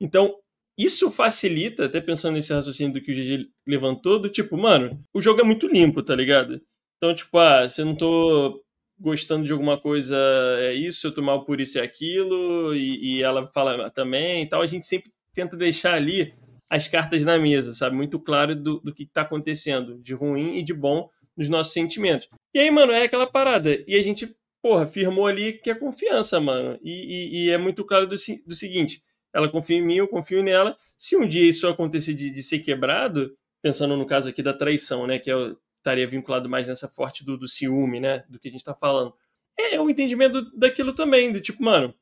[0.00, 0.34] Então,
[0.78, 5.20] isso facilita, até pensando nesse raciocínio do que o GG levantou, do tipo, mano, o
[5.20, 6.60] jogo é muito limpo, tá ligado?
[6.96, 8.63] Então, tipo, ah, se não tô
[9.04, 10.16] gostando de alguma coisa,
[10.58, 14.48] é isso, eu tô mal por isso e aquilo, e, e ela fala também e
[14.48, 16.32] tal, a gente sempre tenta deixar ali
[16.70, 17.94] as cartas na mesa, sabe?
[17.94, 22.28] Muito claro do, do que tá acontecendo, de ruim e de bom nos nossos sentimentos.
[22.54, 23.76] E aí, mano, é aquela parada.
[23.86, 26.78] E a gente, porra, firmou ali que é confiança, mano.
[26.82, 29.02] E, e- e é muito claro do, do seguinte:
[29.34, 30.76] ela confia em mim, eu confio nela.
[30.96, 35.06] Se um dia isso acontecer de, de ser quebrado, pensando no caso aqui da traição,
[35.06, 35.18] né?
[35.18, 38.24] Que eu estaria vinculado mais nessa forte do, do ciúme, né?
[38.28, 39.14] Do que a gente está falando.
[39.58, 41.94] É, é o entendimento daquilo também, do tipo, mano,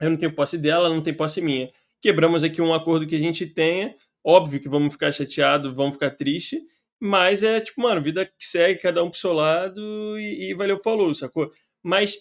[0.00, 1.70] eu não tenho posse dela, ela não tem posse minha.
[2.00, 6.10] Quebramos aqui um acordo que a gente tenha, óbvio que vamos ficar chateados, vamos ficar
[6.10, 6.60] tristes,
[7.00, 9.80] mas é tipo, mano, vida que segue, cada um pro seu lado
[10.18, 11.50] e, e valeu, falou, sacou?
[11.82, 12.18] Mas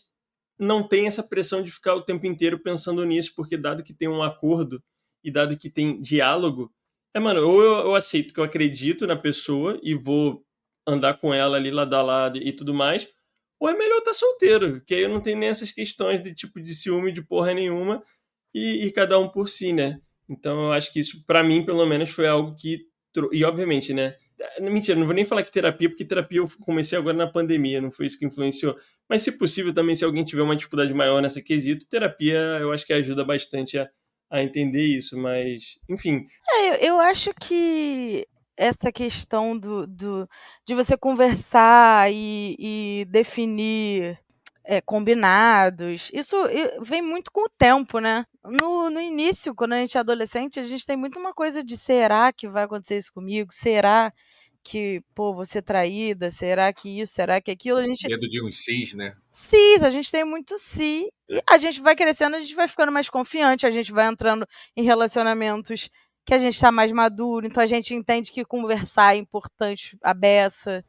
[0.57, 4.07] não tem essa pressão de ficar o tempo inteiro pensando nisso, porque dado que tem
[4.07, 4.81] um acordo
[5.23, 6.71] e dado que tem diálogo,
[7.13, 10.43] é, mano, ou eu, eu aceito que eu acredito na pessoa e vou
[10.87, 13.07] andar com ela ali lado a lado e tudo mais,
[13.59, 16.33] ou é melhor estar tá solteiro, que aí eu não tenho nem essas questões de
[16.33, 18.03] tipo de ciúme de porra nenhuma
[18.53, 19.99] e, e cada um por si, né?
[20.29, 22.85] Então eu acho que isso, para mim, pelo menos, foi algo que.
[23.31, 24.15] E obviamente, né?
[24.59, 27.91] Mentira, não vou nem falar que terapia, porque terapia eu comecei agora na pandemia, não
[27.91, 28.75] foi isso que influenciou.
[29.07, 32.85] Mas, se possível, também, se alguém tiver uma dificuldade maior nessa quesito, terapia eu acho
[32.85, 33.89] que ajuda bastante a,
[34.29, 35.17] a entender isso.
[35.17, 36.25] Mas, enfim.
[36.49, 38.25] É, eu, eu acho que
[38.57, 40.29] essa questão do, do,
[40.65, 44.19] de você conversar e, e definir
[44.63, 46.09] é, combinados.
[46.13, 46.37] Isso
[46.81, 48.25] vem muito com o tempo, né?
[48.43, 51.77] No, no início, quando a gente é adolescente, a gente tem muito uma coisa de
[51.77, 53.49] será que vai acontecer isso comigo?
[53.51, 54.13] Será
[54.63, 56.31] que, pô, vou ser traída?
[56.31, 57.13] Será que isso?
[57.13, 57.79] Será que aquilo?
[57.79, 58.07] A gente...
[58.07, 59.15] Medo de uns cis, né?
[59.29, 61.11] Cis, a gente tem muito si.
[61.29, 64.47] E a gente vai crescendo, a gente vai ficando mais confiante, a gente vai entrando
[64.75, 65.89] em relacionamentos
[66.25, 70.13] que a gente está mais maduro, então a gente entende que conversar é importante a
[70.13, 70.83] beça.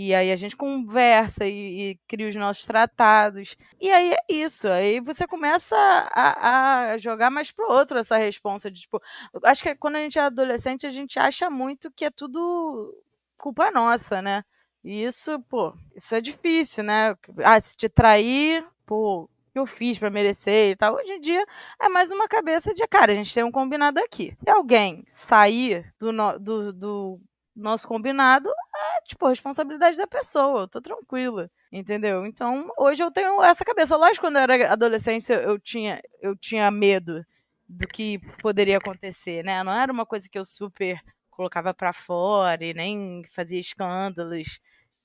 [0.00, 3.56] E aí a gente conversa e, e, cria os nossos tratados.
[3.80, 4.68] E aí é isso.
[4.68, 9.02] Aí você começa a, a jogar mais pro outro essa responsa de tipo.
[9.44, 12.94] Acho que quando a gente é adolescente, a gente acha muito que é tudo
[13.36, 14.44] culpa nossa, né?
[14.84, 17.16] E isso, pô, isso é difícil, né?
[17.44, 20.94] Ah, se te trair, pô, que eu fiz para merecer e tal.
[20.94, 21.44] Hoje em dia
[21.80, 24.32] é mais uma cabeça de, cara, a gente tem um combinado aqui.
[24.36, 27.20] Se alguém sair do, do, do
[27.56, 32.24] nosso combinado, é, tipo, responsabilidade da pessoa, eu tô tranquila, entendeu?
[32.24, 33.96] Então, hoje eu tenho essa cabeça.
[33.96, 37.26] Lógico, quando eu era adolescente, eu, eu tinha, eu tinha medo
[37.68, 39.62] do que poderia acontecer, né?
[39.64, 44.60] Não era uma coisa que eu super colocava para fora e nem fazia escândalos.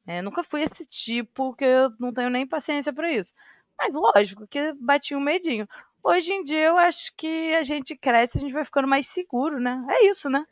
[0.05, 3.33] É, nunca fui esse tipo que eu não tenho nem paciência para isso.
[3.77, 5.67] Mas lógico que batia um medinho.
[6.03, 9.59] Hoje em dia eu acho que a gente cresce, a gente vai ficando mais seguro,
[9.59, 9.85] né?
[9.89, 10.43] É isso, né?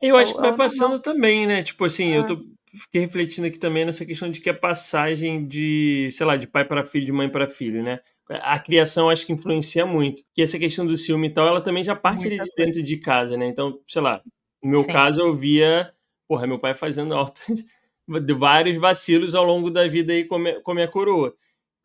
[0.00, 1.62] Eu acho que vai passando também, né?
[1.62, 2.44] Tipo assim, eu tô,
[2.76, 6.64] fiquei refletindo aqui também nessa questão de que a passagem de, sei lá, de pai
[6.64, 8.00] para filho, de mãe para filho, né?
[8.28, 10.22] A criação acho que influencia muito.
[10.36, 12.96] E essa questão do ciúme e tal, ela também já parte ali de dentro de
[12.96, 13.46] casa, né?
[13.46, 14.20] Então, sei lá,
[14.62, 14.92] no meu Sim.
[14.92, 15.92] caso eu via,
[16.28, 17.64] porra, meu pai fazendo altas,
[18.36, 21.34] vários vacilos ao longo da vida aí com a, minha, com a minha coroa.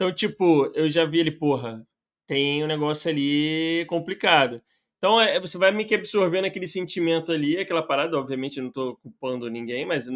[0.02, 1.88] Então, tipo, eu já vi ele, porra,
[2.26, 4.60] tem um negócio ali complicado.
[4.98, 8.70] Então é, você vai meio que absorvendo aquele sentimento ali, aquela parada, obviamente eu não
[8.70, 10.08] estou culpando ninguém, mas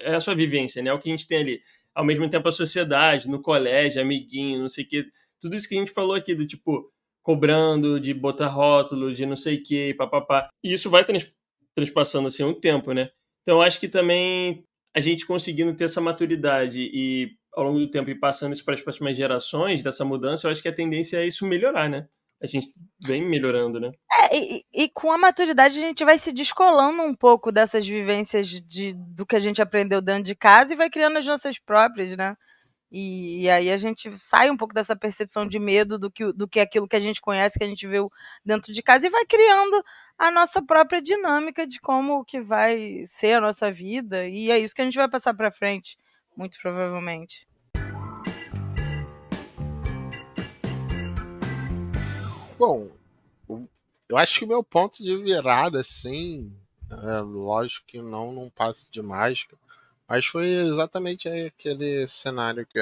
[0.00, 0.88] é a sua vivência, né?
[0.88, 1.60] É o que a gente tem ali.
[1.94, 5.04] Ao mesmo tempo a sociedade, no colégio, amiguinho, não sei o quê.
[5.38, 6.90] Tudo isso que a gente falou aqui, do tipo,
[7.22, 10.48] cobrando, de botar rótulo, de não sei o quê, papapá.
[10.64, 11.30] E isso vai trans,
[11.74, 13.10] transpassando assim um tempo, né?
[13.42, 14.64] Então acho que também
[14.96, 18.74] a gente conseguindo ter essa maturidade e ao longo do tempo e passando isso para
[18.74, 22.06] as próximas gerações, dessa mudança, eu acho que a tendência é isso melhorar, né?
[22.42, 22.68] a gente
[23.04, 23.92] vem melhorando, né?
[24.30, 28.48] É, e, e, com a maturidade a gente vai se descolando um pouco dessas vivências
[28.48, 32.16] de, do que a gente aprendeu dentro de casa e vai criando as nossas próprias,
[32.16, 32.34] né?
[32.90, 36.48] E, e, aí a gente sai um pouco dessa percepção de medo do que, do
[36.48, 38.10] que aquilo que a gente conhece, que a gente viu
[38.44, 39.84] dentro de casa, e vai criando
[40.18, 44.26] a nossa própria dinâmica de como que vai ser a nossa vida.
[44.26, 45.96] E é isso que a gente vai passar para frente,
[46.36, 47.46] muito provavelmente.
[52.58, 52.90] Bom,
[54.08, 56.52] eu acho que o meu ponto de virada, assim,
[56.90, 59.56] é, lógico que não num passo de mágica,
[60.08, 62.80] mas foi exatamente aquele cenário que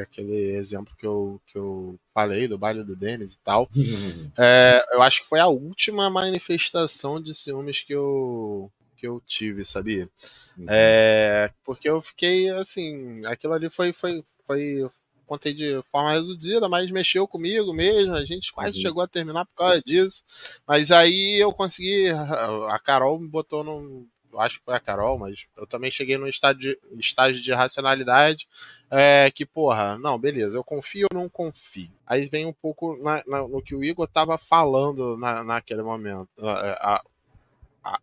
[0.00, 3.68] aquele exemplo que eu, que eu falei do baile do Denis e tal.
[4.38, 9.64] é, eu acho que foi a última manifestação de ciúmes que eu, que eu tive,
[9.64, 10.08] sabia?
[10.56, 10.66] Uhum.
[10.68, 14.88] É, porque eu fiquei assim, aquilo ali foi, foi, foi,
[15.26, 18.14] contei de forma reduzida, mas mexeu comigo mesmo.
[18.14, 18.82] A gente quase uhum.
[18.82, 20.22] chegou a terminar por causa disso.
[20.64, 22.10] Mas aí eu consegui.
[22.10, 24.06] A Carol me botou num.
[24.38, 28.46] Acho que foi a Carol, mas eu também cheguei num estágio, estágio de racionalidade.
[28.88, 31.90] É, que, porra, não, beleza, eu confio ou não confio?
[32.06, 36.28] Aí vem um pouco na, na, no que o Igor tava falando na, naquele momento.
[36.38, 37.02] A, a,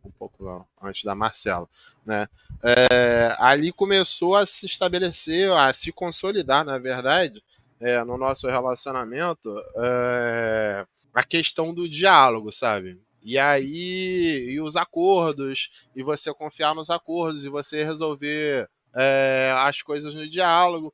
[0.03, 1.67] um pouco antes da Marcela,
[2.05, 2.27] né?
[2.63, 7.43] É, ali começou a se estabelecer, a se consolidar, na verdade,
[7.79, 12.99] é, no nosso relacionamento, é, a questão do diálogo, sabe?
[13.21, 19.81] E aí, e os acordos, e você confiar nos acordos, e você resolver é, as
[19.81, 20.93] coisas no diálogo.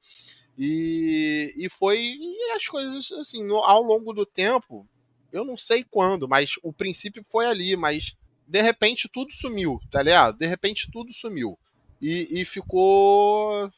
[0.57, 4.87] E, e foi e as coisas assim, no, ao longo do tempo,
[5.31, 8.15] eu não sei quando, mas o princípio foi ali, mas
[8.47, 10.37] de repente tudo sumiu, tá ligado?
[10.37, 11.57] De repente tudo sumiu.
[12.01, 13.71] E, e ficou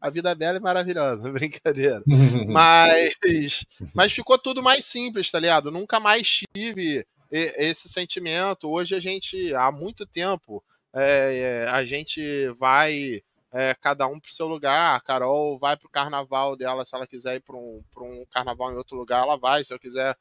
[0.00, 2.02] a vida dela é maravilhosa, brincadeira.
[2.46, 3.64] mas,
[3.94, 5.70] mas ficou tudo mais simples, tá ligado?
[5.70, 8.70] Nunca mais tive esse sentimento.
[8.70, 10.62] Hoje a gente, há muito tempo,
[10.94, 14.96] é, a gente vai é, cada um pro seu lugar.
[14.96, 18.76] A Carol vai pro carnaval dela, se ela quiser ir para um, um carnaval em
[18.76, 19.64] outro lugar, ela vai.
[19.64, 20.16] Se eu quiser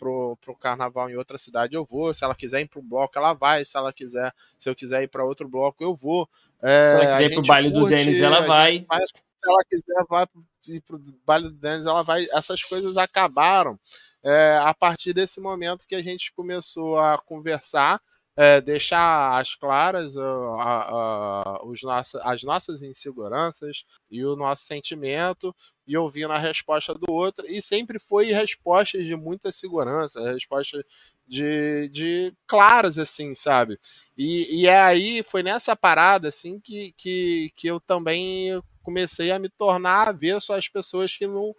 [0.00, 2.14] pro, pro carnaval em outra cidade, eu vou.
[2.14, 3.62] Se ela quiser ir pro bloco, ela vai.
[3.66, 6.26] Se ela quiser, se eu quiser ir para outro bloco, eu vou.
[6.62, 8.84] É, se ela quiser ir pro baile curte, do Denis, ela vai.
[8.88, 9.00] vai.
[9.00, 10.26] Se ela quiser vai
[10.68, 12.26] ir pro baile do Denis, ela vai.
[12.32, 13.78] Essas coisas acabaram
[14.24, 18.00] é, a partir desse momento que a gente começou a conversar
[18.40, 24.64] é, deixar as claras uh, uh, uh, os nossa, as nossas inseguranças e o nosso
[24.64, 25.54] sentimento
[25.86, 27.44] e ouvindo a resposta do outro.
[27.46, 30.82] E sempre foi respostas de muita segurança, respostas
[31.28, 33.78] de, de claras, assim, sabe?
[34.16, 39.38] E, e é aí, foi nessa parada, assim, que, que, que eu também comecei a
[39.38, 41.52] me tornar a ver só as pessoas que não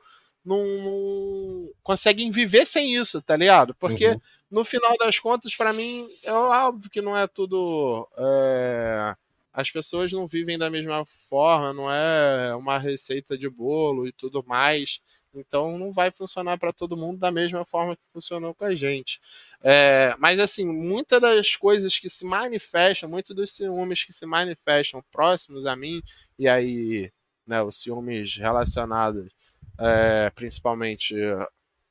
[0.43, 3.75] não, não, conseguem viver sem isso, tá ligado?
[3.75, 4.21] Porque uhum.
[4.49, 8.07] no final das contas, para mim, é óbvio que não é tudo.
[8.17, 9.15] É...
[9.53, 14.43] As pessoas não vivem da mesma forma, não é uma receita de bolo e tudo
[14.47, 15.01] mais.
[15.33, 19.19] Então não vai funcionar para todo mundo da mesma forma que funcionou com a gente.
[19.61, 20.15] É...
[20.17, 25.65] mas assim, muitas das coisas que se manifestam, muitos dos ciúmes que se manifestam próximos
[25.65, 26.01] a mim,
[26.39, 27.11] e aí,
[27.45, 29.31] né, os ciúmes relacionados
[29.79, 31.15] é, principalmente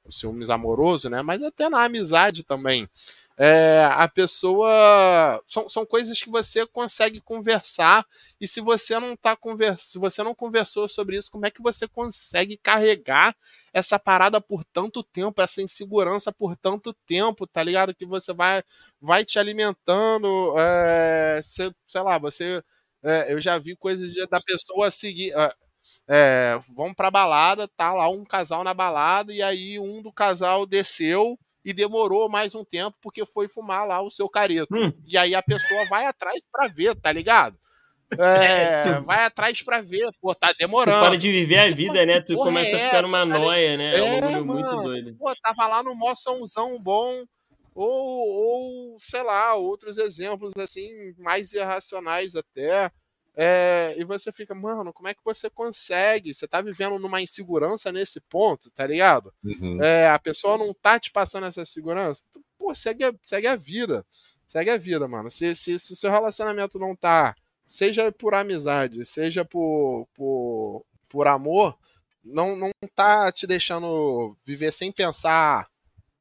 [0.05, 1.22] o ciúmes amoroso, né?
[1.22, 2.89] Mas até na amizade também.
[3.43, 8.07] É, a pessoa são, são coisas que você consegue conversar
[8.39, 9.81] e se você não tá convers...
[9.83, 13.35] se você não conversou sobre isso como é que você consegue carregar
[13.72, 18.62] essa parada por tanto tempo essa insegurança por tanto tempo tá ligado que você vai
[19.01, 21.72] vai te alimentando é, sei
[22.03, 22.62] lá você
[23.03, 25.33] é, eu já vi coisas da pessoa seguir
[26.11, 30.12] é, é, vamos pra balada, tá lá um casal na balada, e aí um do
[30.12, 34.74] casal desceu e demorou mais um tempo porque foi fumar lá o seu careto.
[34.74, 34.92] Hum.
[35.06, 37.56] E aí a pessoa vai atrás pra ver, tá ligado?
[38.18, 39.04] É, tu...
[39.04, 40.98] Vai atrás pra ver, pô, tá demorando.
[40.98, 42.20] Tu para de viver a vida, né?
[42.20, 43.96] Tu começa é a ficar numa noia, né?
[43.96, 45.16] É, um é, bagulho muito doido.
[45.16, 47.24] Pô, tava lá no moçãozão bom,
[47.74, 52.90] ou, ou, sei lá, outros exemplos assim, mais irracionais até.
[53.35, 56.35] É, e você fica, mano, como é que você consegue?
[56.35, 59.33] Você tá vivendo numa insegurança nesse ponto, tá ligado?
[59.43, 59.83] Uhum.
[59.83, 62.22] É, a pessoa não tá te passando essa segurança.
[62.59, 64.05] Pô, segue a, segue a vida.
[64.47, 65.31] Segue a vida, mano.
[65.31, 67.35] Se, se, se o seu relacionamento não tá,
[67.66, 71.78] seja por amizade, seja por, por, por amor,
[72.24, 75.68] não, não tá te deixando viver sem pensar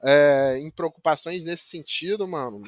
[0.01, 2.61] é, em preocupações nesse sentido, mano.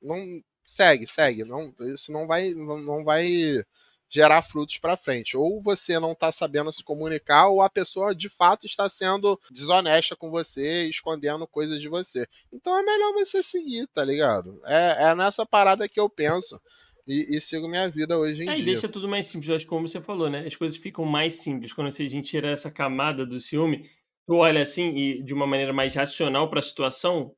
[0.00, 0.16] Não
[0.64, 1.44] segue, segue.
[1.44, 3.64] Não, isso não vai, não, não vai
[4.08, 5.36] gerar frutos para frente.
[5.36, 10.16] Ou você não está sabendo se comunicar, ou a pessoa de fato está sendo desonesta
[10.16, 12.26] com você, escondendo coisas de você.
[12.52, 14.60] Então é melhor você seguir, tá ligado?
[14.64, 16.60] É, é nessa parada que eu penso.
[17.06, 18.62] E, e sigo minha vida hoje em é, dia.
[18.62, 20.46] E deixa tudo mais simples, eu acho como você falou, né?
[20.46, 23.88] As coisas ficam mais simples quando a gente tira essa camada do ciúme.
[24.26, 27.34] Tu olha assim e de uma maneira mais racional para a situação,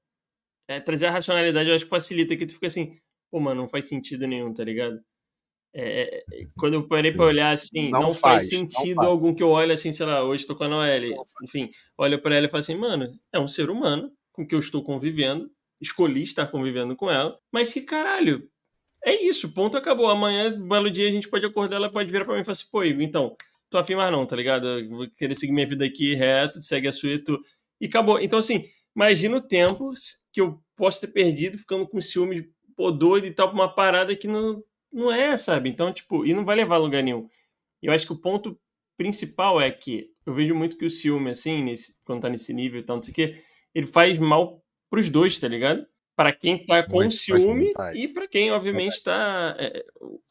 [0.68, 2.98] é, trazer a racionalidade eu acho que facilita, que tu fica assim,
[3.30, 5.00] pô, mano, não faz sentido nenhum, tá ligado?
[5.72, 9.32] É, é, quando eu parei para olhar assim, não, não faz, faz, sentido não algum
[9.32, 11.14] que eu olhe assim, sei lá, hoje estou com a Noelle,
[11.44, 14.58] enfim, olho para ela e falo assim, mano, é um ser humano com que eu
[14.58, 15.48] estou convivendo,
[15.80, 18.50] escolhi estar convivendo com ela, mas que caralho,
[19.04, 20.08] é isso, ponto, acabou.
[20.08, 22.66] Amanhã, belo dia, a gente pode acordar, ela pode virar para mim e falar assim,
[22.70, 23.34] pô, então,
[23.70, 24.66] tô afim mais não, tá ligado?
[24.66, 27.40] Eu vou querer seguir minha vida aqui reto, segue a sua e tu...
[27.80, 28.20] E acabou.
[28.20, 28.64] Então, assim,
[28.94, 29.92] imagina o tempo
[30.32, 32.44] que eu posso ter perdido ficando com ciúmes,
[32.76, 34.62] pô, doido e tal, pra uma parada que não
[34.92, 35.68] não é, sabe?
[35.68, 37.28] Então, tipo, e não vai levar a lugar nenhum.
[37.82, 38.58] Eu acho que o ponto
[38.96, 42.80] principal é que eu vejo muito que o ciúme, assim, nesse, quando tá nesse nível
[42.80, 43.42] e tal, não sei o quê,
[43.74, 45.86] ele faz mal pros dois, tá ligado?
[46.14, 49.56] Para quem tá com muito ciúme e para quem, obviamente, tá.
[49.58, 49.82] É,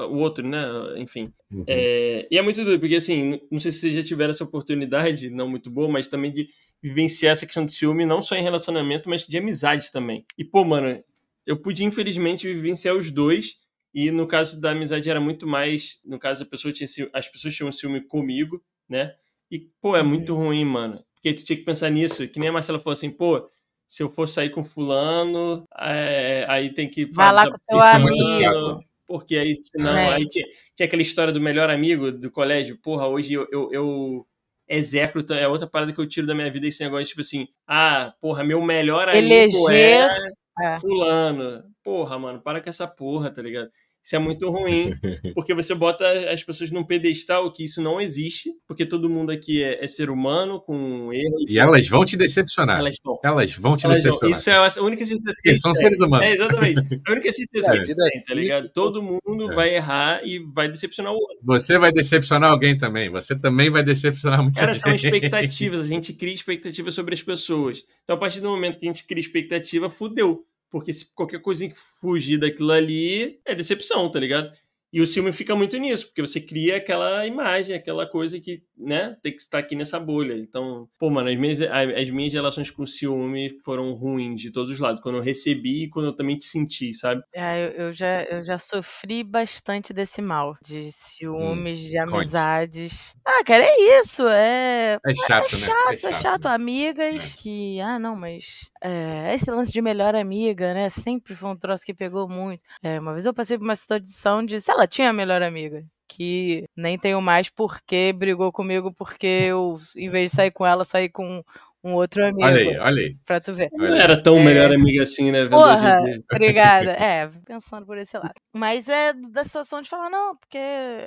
[0.02, 0.60] o outro, né?
[0.98, 1.34] Enfim.
[1.52, 1.64] Uhum.
[1.66, 5.32] É, e é muito doido, porque assim, não sei se vocês já tiveram essa oportunidade,
[5.32, 6.48] não muito boa, mas também de
[6.82, 10.24] vivenciar essa questão de ciúme, não só em relacionamento, mas de amizade também.
[10.38, 11.04] E, pô, mano,
[11.44, 13.56] eu pude, infelizmente, vivenciar os dois
[13.94, 16.02] e no caso da amizade era muito mais.
[16.06, 19.14] No caso, a pessoa tinha, as pessoas tinham ciúme comigo, né?
[19.52, 20.46] E, pô, é muito uhum.
[20.46, 21.04] ruim, mano.
[21.16, 22.28] Porque tu tinha que pensar nisso.
[22.28, 23.50] Que nem a Marcela falou assim, pô,
[23.88, 27.92] se eu for sair com fulano, é, aí tem que Vai lá com teu é
[27.92, 28.84] amigo.
[29.08, 30.14] porque aí senão Gente.
[30.14, 32.78] aí tinha, tinha aquela história do melhor amigo do colégio.
[32.78, 34.28] Porra, hoje eu, eu, eu
[34.68, 38.14] execro, é outra parada que eu tiro da minha vida esse negócio, tipo assim, ah,
[38.22, 40.30] porra, meu melhor amigo Eleger, é
[40.62, 40.80] é.
[40.80, 41.64] fulano.
[41.84, 43.70] Porra, mano, para com essa porra, tá ligado?
[44.02, 44.94] Isso é muito ruim,
[45.36, 49.62] porque você bota as pessoas num pedestal que isso não existe, porque todo mundo aqui
[49.62, 51.44] é, é ser humano, com erros.
[51.50, 52.80] E elas vão te decepcionar.
[52.80, 53.20] Elas vão.
[53.22, 54.14] Elas vão te Elas vão.
[54.14, 54.38] decepcionar.
[54.40, 54.50] Isso
[54.80, 55.82] é a única certeza que são tem.
[55.84, 56.26] seres humanos.
[56.28, 56.80] É, exatamente.
[57.06, 58.70] A única certeza É, que tem, tá ligado?
[58.70, 59.56] Todo mundo É.
[59.56, 61.38] vai errar e vai decepcionar o outro.
[61.44, 63.10] Você vai decepcionar alguém também.
[63.10, 65.14] Você também vai decepcionar muita Cara, são gente.
[65.14, 65.82] expectativas.
[65.86, 67.84] A gente cria expectativas sobre as pessoas.
[68.06, 70.46] Então, a partir do momento que a gente cria expectativa, fudeu.
[70.70, 74.52] Porque se qualquer coisinha que fugir daquilo ali é decepção, tá ligado?
[74.92, 79.16] E o ciúme fica muito nisso, porque você cria aquela imagem, aquela coisa que, né,
[79.22, 80.34] tem que estar aqui nessa bolha.
[80.34, 84.52] Então, pô, mano, as minhas, a- as minhas relações com o ciúme foram ruins de
[84.52, 85.02] todos os lados.
[85.02, 87.22] Quando eu recebi e quando eu também te senti, sabe?
[87.34, 92.16] É, eu, eu já, eu já sofri bastante desse mal, de ciúmes, de conte.
[92.16, 93.14] amizades.
[93.26, 94.28] Ah, cara, é isso.
[94.28, 95.66] É, É chato, é né?
[95.68, 96.46] chato, é chato.
[96.48, 100.90] Amigas que, ah, não, mas é, esse lance de melhor amiga, né?
[100.90, 102.62] Sempre foi um troço que pegou muito.
[102.82, 105.84] É, uma vez eu passei por uma situação de, se ela tinha melhor amiga.
[106.08, 110.84] Que nem tenho mais porque brigou comigo, porque eu, em vez de sair com ela,
[110.84, 111.44] saí com
[111.84, 112.44] um outro amigo.
[112.44, 113.16] Olha aí, olha aí.
[113.26, 113.70] Pra tu ver.
[113.72, 114.44] Não era tão É.
[114.44, 115.44] melhor amiga assim, né?
[115.44, 115.94] Vendo Porra,
[116.34, 116.92] obrigada.
[117.00, 118.34] É, pensando por esse lado.
[118.54, 120.58] Mas é da situação de falar, não, porque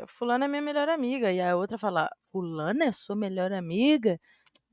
[0.07, 1.33] fulano é minha melhor amiga.
[1.33, 4.19] E a outra fala, fulano é sua melhor amiga?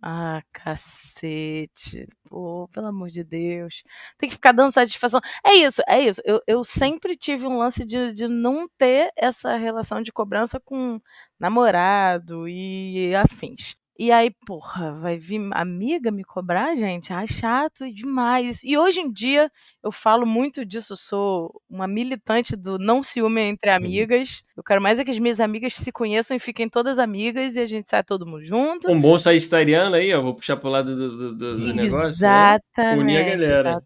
[0.01, 2.05] Ah, cacete.
[2.29, 3.83] Pô, pelo amor de Deus.
[4.17, 5.19] Tem que ficar dando satisfação.
[5.45, 6.21] É isso, é isso.
[6.23, 11.01] Eu, eu sempre tive um lance de, de não ter essa relação de cobrança com
[11.37, 13.75] namorado e afins.
[14.01, 17.11] E aí, porra, vai vir amiga me cobrar, gente?
[17.11, 18.63] Ah, chato e demais.
[18.63, 19.51] E hoje em dia
[19.83, 24.41] eu falo muito disso, eu sou uma militante do não ciúme entre amigas.
[24.55, 27.59] Eu quero mais é que as minhas amigas se conheçam e fiquem todas amigas e
[27.59, 28.89] a gente sai todo mundo junto.
[28.89, 30.21] Um bom sagitariano aí, ó.
[30.21, 32.25] Vou puxar pro lado do, do, do- negócio.
[32.25, 32.57] né?
[32.63, 33.01] Exatamente.
[33.01, 33.81] Unir a galera.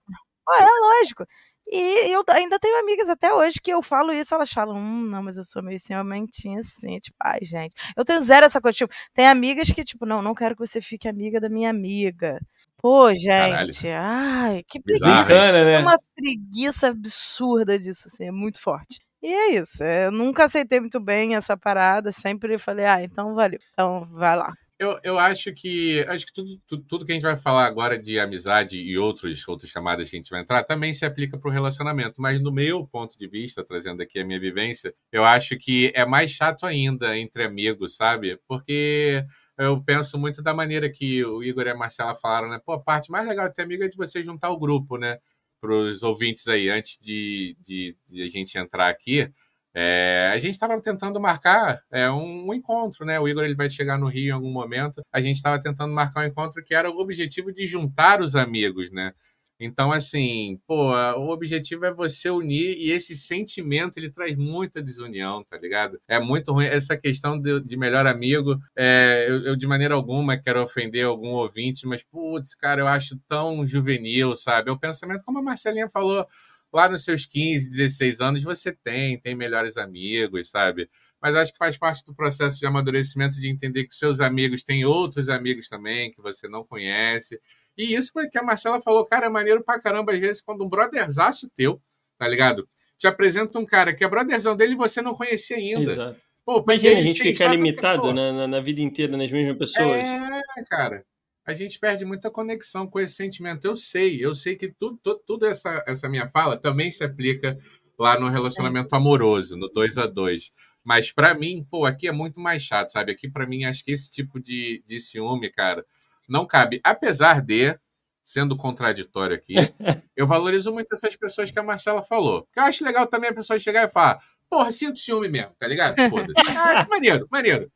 [0.47, 1.25] Ah, é lógico.
[1.67, 5.23] E eu ainda tenho amigas até hoje que eu falo isso, elas falam, hum, não,
[5.23, 7.73] mas eu sou meio ciumentinha assim, tipo, ai, gente.
[7.95, 10.81] Eu tenho zero essa coisa, tipo, tem amigas que, tipo, não, não quero que você
[10.81, 12.37] fique amiga da minha amiga.
[12.77, 13.71] Pô, Caralho.
[13.71, 15.07] gente, ai, que preguiça.
[15.09, 15.79] Bacana, É né?
[15.79, 18.99] uma preguiça absurda disso, assim, é muito forte.
[19.21, 23.33] E é isso, é, eu nunca aceitei muito bem essa parada, sempre falei, ah, então
[23.33, 24.53] valeu, então vai lá.
[24.83, 27.97] Eu, eu acho que acho que tudo, tudo, tudo que a gente vai falar agora
[27.97, 31.49] de amizade e outros, outras camadas que a gente vai entrar também se aplica para
[31.49, 32.21] o relacionamento.
[32.21, 36.05] Mas no meu ponto de vista, trazendo aqui a minha vivência, eu acho que é
[36.05, 38.37] mais chato ainda entre amigos, sabe?
[38.45, 39.25] Porque
[39.57, 42.59] eu penso muito da maneira que o Igor e a Marcela falaram, né?
[42.65, 45.17] Pô, a parte mais legal de ter amigo é de você juntar o grupo, né?
[45.61, 49.31] Para os ouvintes aí, antes de, de, de a gente entrar aqui.
[49.75, 53.19] É, a gente estava tentando marcar é, um, um encontro, né?
[53.19, 55.01] O Igor ele vai chegar no Rio em algum momento.
[55.11, 58.91] A gente estava tentando marcar um encontro que era o objetivo de juntar os amigos,
[58.91, 59.13] né?
[59.59, 65.43] Então, assim, pô, o objetivo é você unir e esse sentimento ele traz muita desunião,
[65.43, 65.99] tá ligado?
[66.07, 68.59] É muito ruim essa questão de, de melhor amigo.
[68.75, 73.17] é, eu, eu, de maneira alguma, quero ofender algum ouvinte, mas, putz, cara, eu acho
[73.27, 74.69] tão juvenil, sabe?
[74.69, 76.27] É o pensamento, como a Marcelinha falou,
[76.73, 80.89] lá nos seus 15, 16 anos, você tem, tem melhores amigos, sabe?
[81.21, 84.83] Mas acho que faz parte do processo de amadurecimento de entender que seus amigos têm
[84.83, 87.39] outros amigos também que você não conhece.
[87.77, 90.69] E isso que a Marcela falou, cara, é maneiro pra caramba, às vezes, quando um
[90.69, 91.81] brotherzaço teu,
[92.17, 92.67] tá ligado?
[92.97, 95.91] Te apresenta um cara que é brotherzão dele e você não conhecia ainda.
[95.91, 96.25] Exato.
[96.45, 99.97] Pô, Imagina a gente ficar sabe, limitado na, na vida inteira nas mesmas pessoas.
[99.97, 101.05] É, cara.
[101.45, 103.65] A gente perde muita conexão com esse sentimento.
[103.65, 107.57] Eu sei, eu sei que tudo, tudo, tudo essa, essa minha fala também se aplica
[107.99, 110.51] lá no relacionamento amoroso, no 2 a 2
[110.83, 113.11] Mas pra mim, pô, aqui é muito mais chato, sabe?
[113.11, 115.85] Aqui pra mim, acho que esse tipo de, de ciúme, cara,
[116.27, 116.79] não cabe.
[116.83, 117.77] Apesar de,
[118.23, 119.55] sendo contraditório aqui,
[120.15, 122.43] eu valorizo muito essas pessoas que a Marcela falou.
[122.43, 124.19] Porque eu acho legal também a pessoa chegar e falar,
[124.49, 125.95] porra, sinto ciúme mesmo, tá ligado?
[126.09, 126.33] Foda-se.
[126.57, 127.71] Ah, que maneiro, maneiro.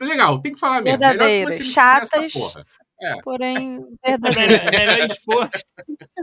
[0.00, 0.98] Legal, tem que falar mesmo.
[0.98, 2.32] Me chatas.
[2.32, 2.66] porra.
[3.04, 3.20] É.
[3.22, 4.64] Porém, É verdadeiro.
[4.64, 5.50] melhor, é expor,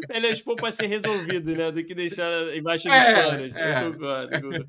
[0.10, 1.72] melhor expor pra ser resolvido, né?
[1.72, 3.56] Do que deixar embaixo dos É, panos.
[3.56, 3.84] é.
[3.86, 4.68] Eu concordo.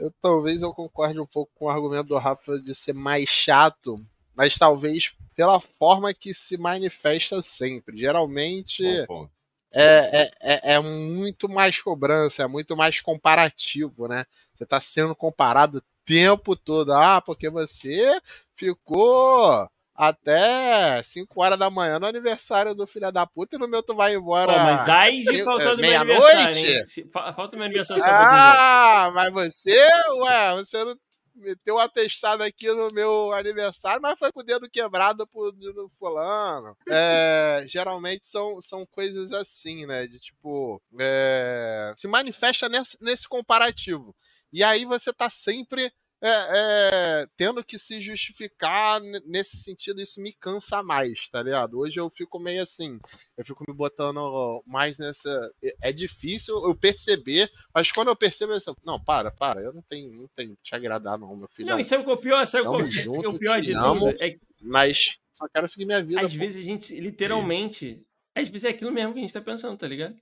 [0.00, 3.94] eu talvez eu concorde um pouco com o argumento do Rafa de ser mais chato,
[4.34, 7.96] mas talvez pela forma que se manifesta sempre.
[7.98, 9.30] Geralmente Bom ponto.
[9.74, 14.24] é, é, é, é muito mais cobrança, é muito mais comparativo, né?
[14.54, 16.92] Você está sendo comparado o tempo todo.
[16.92, 18.20] Ah, porque você
[18.56, 23.82] ficou até 5 horas da manhã no aniversário do filho da puta e no meu
[23.82, 24.52] tu vai embora.
[24.52, 26.88] Pô, mas aí de cinco- faltar do meu aniversário?
[26.88, 28.02] Se- Falta o meu aniversário.
[28.06, 29.76] Ah, mas você,
[30.20, 30.96] ué, você não
[31.34, 35.88] meteu um atestado aqui no meu aniversário, mas foi com o dedo quebrado pro no
[35.98, 36.76] fulano.
[36.88, 40.06] É, geralmente são, são coisas assim, né?
[40.06, 44.14] De tipo, é, se manifesta nesse, nesse comparativo.
[44.52, 45.90] E aí você tá sempre
[46.22, 51.78] é, é, tendo que se justificar nesse sentido, isso me cansa mais, tá ligado?
[51.78, 52.98] Hoje eu fico meio assim,
[53.36, 55.30] eu fico me botando mais nessa.
[55.62, 59.72] é- É difícil eu perceber, mas quando eu percebo, eu penso, não, para, para, eu
[59.72, 61.68] não tenho, não tenho que te agradar, não, meu filho.
[61.68, 62.46] Não, e sabe qual é o pior?
[62.46, 64.12] Sabe Tamo qual junto, o pior de amo.
[64.12, 64.22] tudo?
[64.22, 66.20] É que Mas só quero seguir minha vida.
[66.20, 66.38] às pô.
[66.38, 68.00] vezes a gente, literalmente,
[68.34, 70.14] às vezes é aquilo mesmo que a gente tá pensando, tá ligado?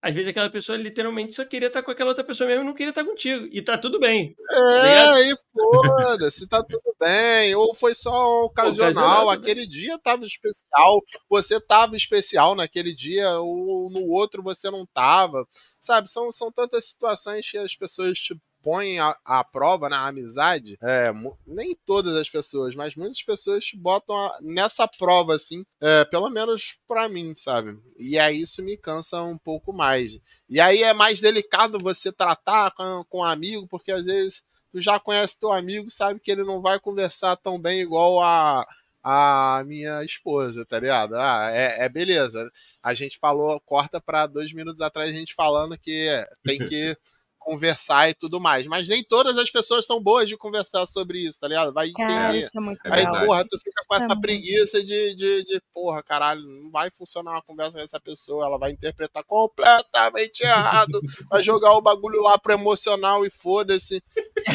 [0.00, 2.74] Às vezes aquela pessoa literalmente só queria estar com aquela outra pessoa mesmo e não
[2.74, 3.48] queria estar contigo.
[3.50, 4.34] E tá tudo bem.
[4.82, 5.18] ligado?
[5.18, 7.54] É, e foda-se, tá tudo bem.
[7.56, 13.90] Ou foi só ocasional, Ocasional, aquele dia tava especial, você tava especial naquele dia, ou
[13.90, 15.44] no outro você não tava.
[15.80, 20.76] Sabe, são, são tantas situações que as pessoas te põem à, prova na amizade.
[20.82, 21.10] É,
[21.46, 26.28] nem todas as pessoas, mas muitas pessoas te botam a- nessa prova, assim, é, pelo
[26.28, 27.70] menos pra mim, sabe?
[27.98, 30.18] E aí isso me cansa um pouco mais.
[30.50, 34.78] E aí é mais delicado você tratar com, com um amigo, porque às vezes tu
[34.82, 38.66] já conhece teu amigo, sabe que ele não vai conversar tão bem igual a,
[39.02, 41.14] a minha esposa, tá ligado?
[41.16, 42.46] Ah, é, é beleza.
[42.82, 46.06] A gente falou, corta pra dois minutos atrás a gente falando que
[46.44, 46.94] tem que
[47.48, 48.66] conversar e tudo mais.
[48.66, 51.72] Mas nem todas as pessoas são boas de conversar sobre isso, tá ligado?
[51.72, 52.40] Vai Cara, entender.
[52.40, 53.26] isso é muito É Aí, legal.
[53.26, 54.20] porra, tu fica com essa muito.
[54.20, 58.58] preguiça de, de, de, porra, caralho, não vai funcionar uma conversa com essa pessoa, ela
[58.58, 64.02] vai interpretar completamente errado, vai jogar o bagulho lá pro emocional e foda-se.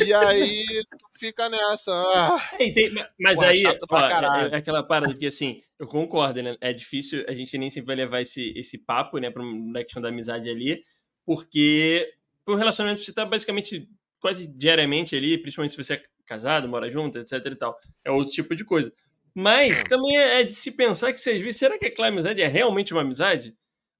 [0.05, 1.91] E aí tu fica nessa.
[1.91, 5.61] ah, É, tem- mas Porra, aí, chato pra ó, é- é, aquela parada que, assim,
[5.79, 6.55] eu concordo, né?
[6.61, 10.01] É difícil, a gente nem sempre vai levar esse, esse papo, né, pra uma questão
[10.01, 10.81] da amizade ali,
[11.25, 12.07] porque
[12.47, 13.87] o relacionamento você tá basicamente
[14.19, 17.77] quase diariamente ali, principalmente se você é casado, mora junto, etc e tal.
[18.05, 18.91] É outro tipo de coisa.
[19.35, 22.47] Mas também é é de se pensar que, às vezes, será que aquela amizade é
[22.47, 23.55] realmente uma amizade?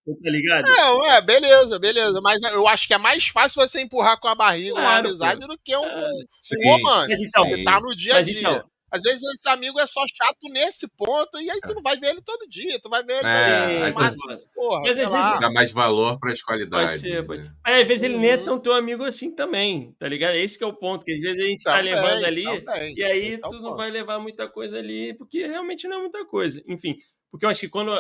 [0.06, 0.66] Tá ligado?
[0.66, 2.20] Não, é, beleza, beleza.
[2.22, 5.48] Mas eu acho que é mais fácil você empurrar com a barriga uma Claro, amizade
[5.48, 7.10] do que um, Ah, um Sim, romance.
[7.10, 8.40] Mas então, Porque tá no dia a dia.
[8.40, 11.98] então, Às vezes esse amigo é só chato nesse ponto, e aí tu não vai
[11.98, 12.80] ver ele todo dia.
[12.80, 13.94] Tu vai ver ele É, aí dia.
[13.94, 14.18] tu- Mas,
[14.54, 15.24] porra, Mas às lá.
[15.24, 17.02] vezes- Dá mais valor para as qualidades.
[17.02, 17.42] Pode ser, pode.
[17.44, 17.56] né?
[17.66, 18.46] Aí, às vezes ele nem é Uhum.
[18.46, 20.36] tão teu amigo assim também, tá ligado?
[20.36, 22.96] Esse que é o ponto, que às vezes a gente tá Também, levando ali, também.
[22.96, 23.78] e aí Esse é o tu não ponto.
[23.78, 26.62] vai levar muita coisa ali, porque realmente não é muita coisa.
[26.68, 26.96] Enfim,
[27.32, 27.92] porque eu acho que quando,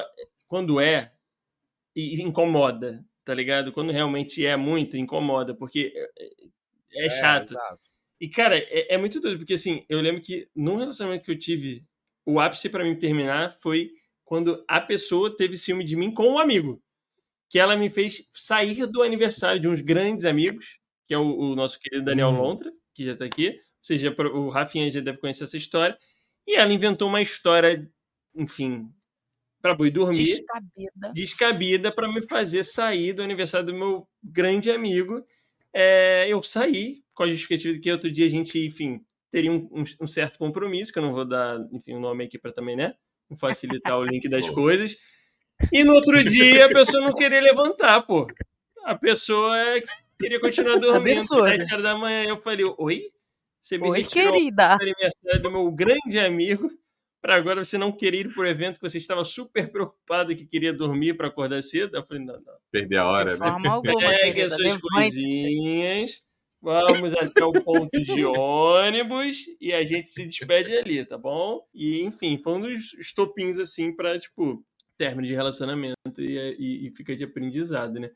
[0.47, 1.11] quando é,
[1.95, 3.71] e incomoda, tá ligado?
[3.71, 7.51] Quando realmente é muito, incomoda, porque é, é chato.
[7.51, 7.92] exato.
[8.23, 11.37] E, cara, é, é muito doido, porque assim, eu lembro que num relacionamento que eu
[11.37, 11.85] tive,
[12.25, 13.91] o ápice pra mim terminar foi
[14.23, 16.81] quando a pessoa teve ciúme de mim com um amigo.
[17.49, 21.53] Que ela me fez sair do aniversário de uns grandes amigos, que é o, o
[21.53, 22.37] nosso querido Daniel Hum.
[22.37, 23.49] Lontra, que já tá aqui.
[23.49, 25.97] Ou seja, o Rafinha já deve conhecer essa história.
[26.47, 27.85] E ela inventou uma história,
[28.33, 28.89] enfim,
[29.61, 31.11] pra boi dormir Descabida.
[31.13, 35.25] descabida para me fazer sair do aniversário do meu grande amigo.
[35.73, 39.01] É, eu saí com a justificativa de que outro dia a gente, enfim,
[39.31, 42.37] teria um, um- um certo compromisso, que eu não vou dar, enfim, o nome aqui
[42.37, 42.93] para também, né?
[43.29, 44.97] Não facilitar o link das coisas.
[45.71, 48.27] E no outro dia a pessoa não queria levantar, pô.
[48.83, 49.55] A pessoa
[50.19, 51.45] queria continuar dormindo, Absurdo.
[51.47, 52.23] sete horas da manhã.
[52.27, 53.03] Eu falei, oi?
[53.61, 54.75] Você me Oi, querida.
[54.75, 56.69] do aniversário do meu grande amigo
[57.21, 60.73] para agora você não querer ir pro evento que você estava super preocupado que queria
[60.73, 61.95] dormir para acordar cedo.
[61.95, 62.53] Eu falei, não, não.
[62.69, 63.47] Perder a hora, De né?
[63.69, 64.45] alguma, Pegue querida.
[64.47, 64.81] as suas Levante-se.
[64.89, 66.23] coisinhas,
[66.63, 71.61] vamos até o ponto de ônibus e a gente se despede ali, tá bom?
[71.73, 74.63] E, enfim, foi um dos estopins, assim, pra, tipo,
[74.97, 78.09] término de relacionamento e, e, e fica de aprendizado, né?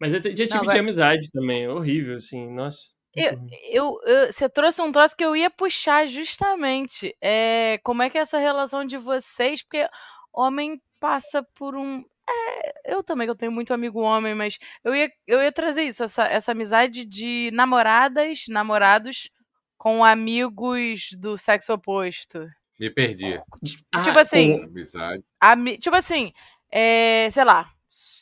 [0.00, 2.90] Mas já tive Não, de amizade também, horrível, assim, nossa.
[3.16, 3.48] ruim.
[3.70, 7.14] Eu, eu- você trouxe um troço que eu ia puxar justamente.
[7.20, 9.62] É, como é que é essa relação de vocês?
[9.62, 9.86] Porque
[10.32, 12.02] homem passa por um.
[12.32, 15.82] É, eu também, que eu tenho muito amigo homem, mas eu ia, eu ia trazer
[15.82, 19.30] isso, essa, essa amizade de namoradas, namorados
[19.76, 22.46] com amigos do sexo oposto.
[22.78, 23.40] Me perdi.
[23.92, 25.24] Ah, tipo assim, com- Amizade.
[25.40, 26.32] ami- tipo assim,
[26.70, 27.70] é, sei lá,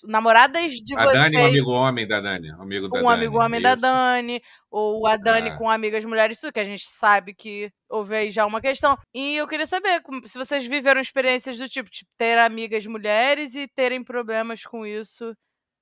[0.07, 1.23] namoradas de A vocês.
[1.23, 2.51] Dani, um amigo homem da Dani.
[2.53, 3.15] Amigo da um Dani.
[3.15, 3.83] amigo homem da isso.
[3.83, 5.57] Dani, ou a Dani Ah.
[5.57, 8.97] com amigas mulheres, isso que a gente sabe que houve aí já uma questão.
[9.15, 13.69] E eu queria saber se vocês viveram experiências do tipo, tipo, ter amigas mulheres e
[13.69, 15.35] terem problemas com isso,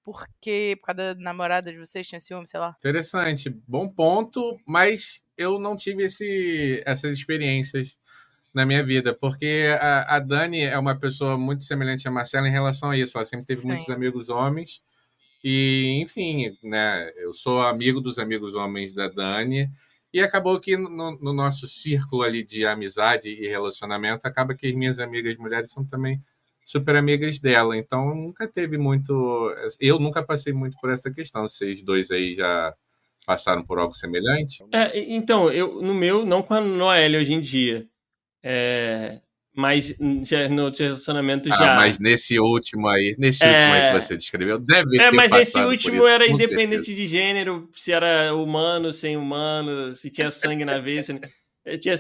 [0.05, 2.75] porque por causa da namorada de vocês tinha ciúme, sei lá.
[2.79, 3.51] Interessante.
[3.67, 7.97] Bom ponto, mas eu não tive esse, essas experiências.
[8.53, 12.53] Na minha vida, porque a, a, Dani é uma pessoa muito semelhante a Marcela em
[12.53, 13.17] relação a isso.
[13.17, 13.69] Ela sempre teve Sim.
[13.69, 14.83] muitos amigos homens.
[15.43, 19.71] E, enfim, né, eu sou amigo dos amigos homens da Dani.
[20.13, 24.75] E acabou que no, no, nosso círculo ali de amizade e relacionamento, acaba que as
[24.75, 26.21] minhas amigas mulheres são também
[26.65, 27.77] super amigas dela.
[27.77, 29.55] Então nunca teve muito.
[29.79, 31.47] Eu nunca passei muito por essa questão.
[31.47, 32.75] Vocês dois aí já
[33.27, 34.65] passaram por algo semelhante?
[34.73, 37.87] É, então, eu no meu, não com a Noelle hoje em dia.
[38.43, 39.21] É,
[39.59, 41.75] mas já, no relacionamento ah, já.
[41.75, 43.51] Mas nesse último aí, nesse é...
[43.51, 46.87] último aí que você descreveu, deve é, ter É, mas esse último isso, era independente
[46.87, 46.97] certeza.
[46.97, 51.03] de gênero, se era humano, sem humano, se tinha sangue na veia.
[51.03, 51.21] Se...
[51.65, 51.97] É, tinha,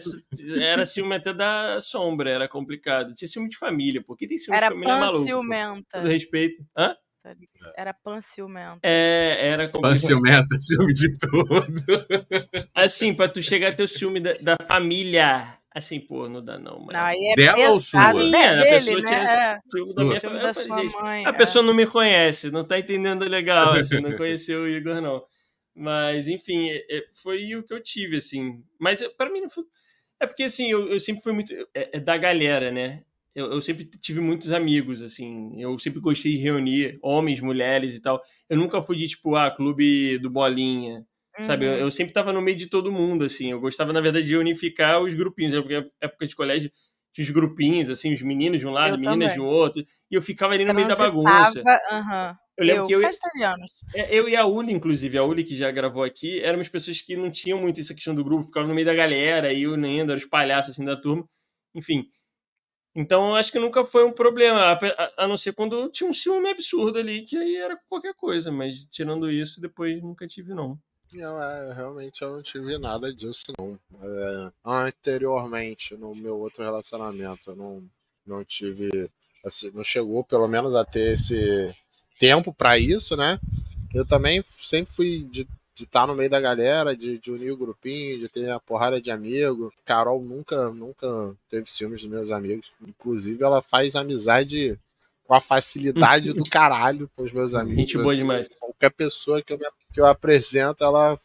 [0.61, 3.12] era ciúme até da sombra, era complicado.
[3.12, 5.24] Tinha ciúme de família, porque tem ciúme era de família maluco.
[5.24, 5.99] ciumenta.
[5.99, 6.62] Todo respeito.
[6.76, 6.95] Hã?
[7.76, 8.78] Era panciumenta.
[8.84, 9.91] É, era complicado.
[9.91, 12.07] Panciumenta, ciúme de tudo.
[12.72, 16.59] Assim, pra tu chegar a ter o ciúme da, da família Assim, pô, não dá
[16.59, 16.93] não, mano.
[16.93, 18.12] Não, é Dela ou sua?
[18.14, 19.07] Minha, dele, a pessoa né?
[19.07, 21.33] tinha ciúme da minha da sua gente, mãe, A é.
[21.33, 25.23] pessoa não me conhece, não tá entendendo legal, assim, não conheceu o Igor, não.
[25.75, 28.64] Mas, enfim, é, é, foi o que eu tive, assim.
[28.81, 29.64] Mas para mim não foi.
[30.19, 31.55] É porque, assim, eu, eu sempre fui muito.
[31.75, 33.05] É, é da galera, né?
[33.35, 35.53] Eu, eu, sempre tive muitos amigos, assim.
[35.61, 38.21] Eu sempre gostei de reunir homens, mulheres e tal.
[38.51, 41.07] Eu nunca fui de, tipo, ah, clube do Bolinha.
[41.41, 41.78] Sabe, eu, uhum.
[41.78, 43.51] eu, sempre tava no meio de todo mundo, assim.
[43.51, 45.53] Eu gostava, na verdade, de unificar os grupinhos.
[45.53, 45.61] Né?
[45.61, 46.70] Porque época de colégio
[47.12, 49.84] tinha os grupinhos, assim, os meninos de um lado, eu meninas de outro.
[50.11, 51.61] E eu ficava ali no meio da bagunça.
[51.61, 52.36] Uhum.
[52.57, 53.11] Eu lembro eu, que eu,
[53.95, 57.16] é, eu e a Uli, inclusive, a Uli que já gravou aqui, éramos pessoas que
[57.16, 60.11] não tinham muito essa questão do grupo, ficavam no meio da galera, e o Nendo,
[60.11, 61.24] era os palhaços assim da turma.
[61.72, 62.09] Enfim.
[62.97, 64.76] Então, acho que nunca foi um problema,
[65.16, 68.84] a, não ser quando tinha um ciúme absurdo ali, que aí era qualquer coisa, mas
[68.91, 70.76] tirando isso, depois nunca tive, não.
[71.15, 73.79] Não, é, realmente eu não tive nada disso, não.
[74.01, 77.83] É, anteriormente, no meu outro relacionamento, eu não,
[78.27, 79.11] não tive.
[79.45, 81.75] Assim, não chegou, pelo menos, a ter esse
[82.19, 83.39] tempo para isso, né?
[83.95, 87.57] Eu também sempre fui de estar tá no meio da galera, de, de, unir o
[87.57, 89.73] grupinho, de ter a porrada de amigo.
[89.85, 92.71] Carol nunca, nunca teve ciúmes dos meus amigos.
[92.87, 94.79] Inclusive, ela faz amizade
[95.29, 97.83] com a facilidade do caralho com os meus amigos.
[97.83, 98.49] Gente boa assim, demais.
[98.59, 101.18] Qualquer pessoa que eu, me, que eu apresento, ela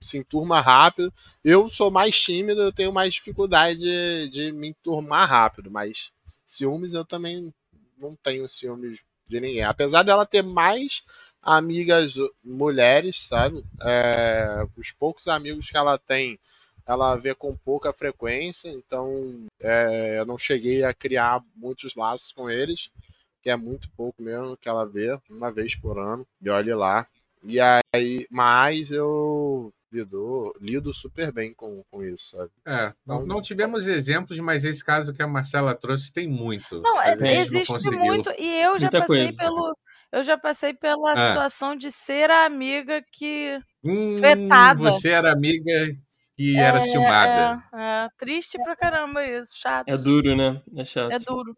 [0.00, 1.12] se enturma rápido.
[1.44, 6.10] Eu sou mais tímido, eu tenho mais dificuldade de, de me enturmar rápido, mas
[6.46, 7.52] ciúmes eu também
[7.98, 8.98] não tenho ciúmes
[9.28, 9.62] de ninguém.
[9.62, 11.02] Apesar dela ter mais
[11.42, 13.62] amigas mulheres, sabe?
[13.82, 16.40] É, os poucos amigos que ela tem,
[16.86, 22.48] ela vê com pouca frequência, então é, eu não cheguei a criar muitos laços com
[22.48, 22.90] eles
[23.42, 27.06] que é muito pouco mesmo que ela vê, uma vez por ano, e olhe lá.
[27.42, 32.50] E aí, mas eu lido, lido super bem com, com isso, sabe?
[32.66, 36.80] É, não, então, não tivemos exemplos, mas esse caso que a Marcela trouxe tem muito.
[36.80, 39.36] Não, existe não muito, e eu já Muita passei coisa.
[39.36, 39.76] pelo.
[40.12, 41.28] Eu já passei pela ah.
[41.28, 43.58] situação de ser a amiga que.
[43.82, 44.80] Hum, vetada.
[44.80, 45.70] Você era amiga
[46.34, 47.62] que é, era ciumada.
[47.72, 49.88] É, é, triste pra caramba isso, chato.
[49.88, 50.60] É duro, né?
[50.76, 51.12] É chato.
[51.12, 51.56] É duro.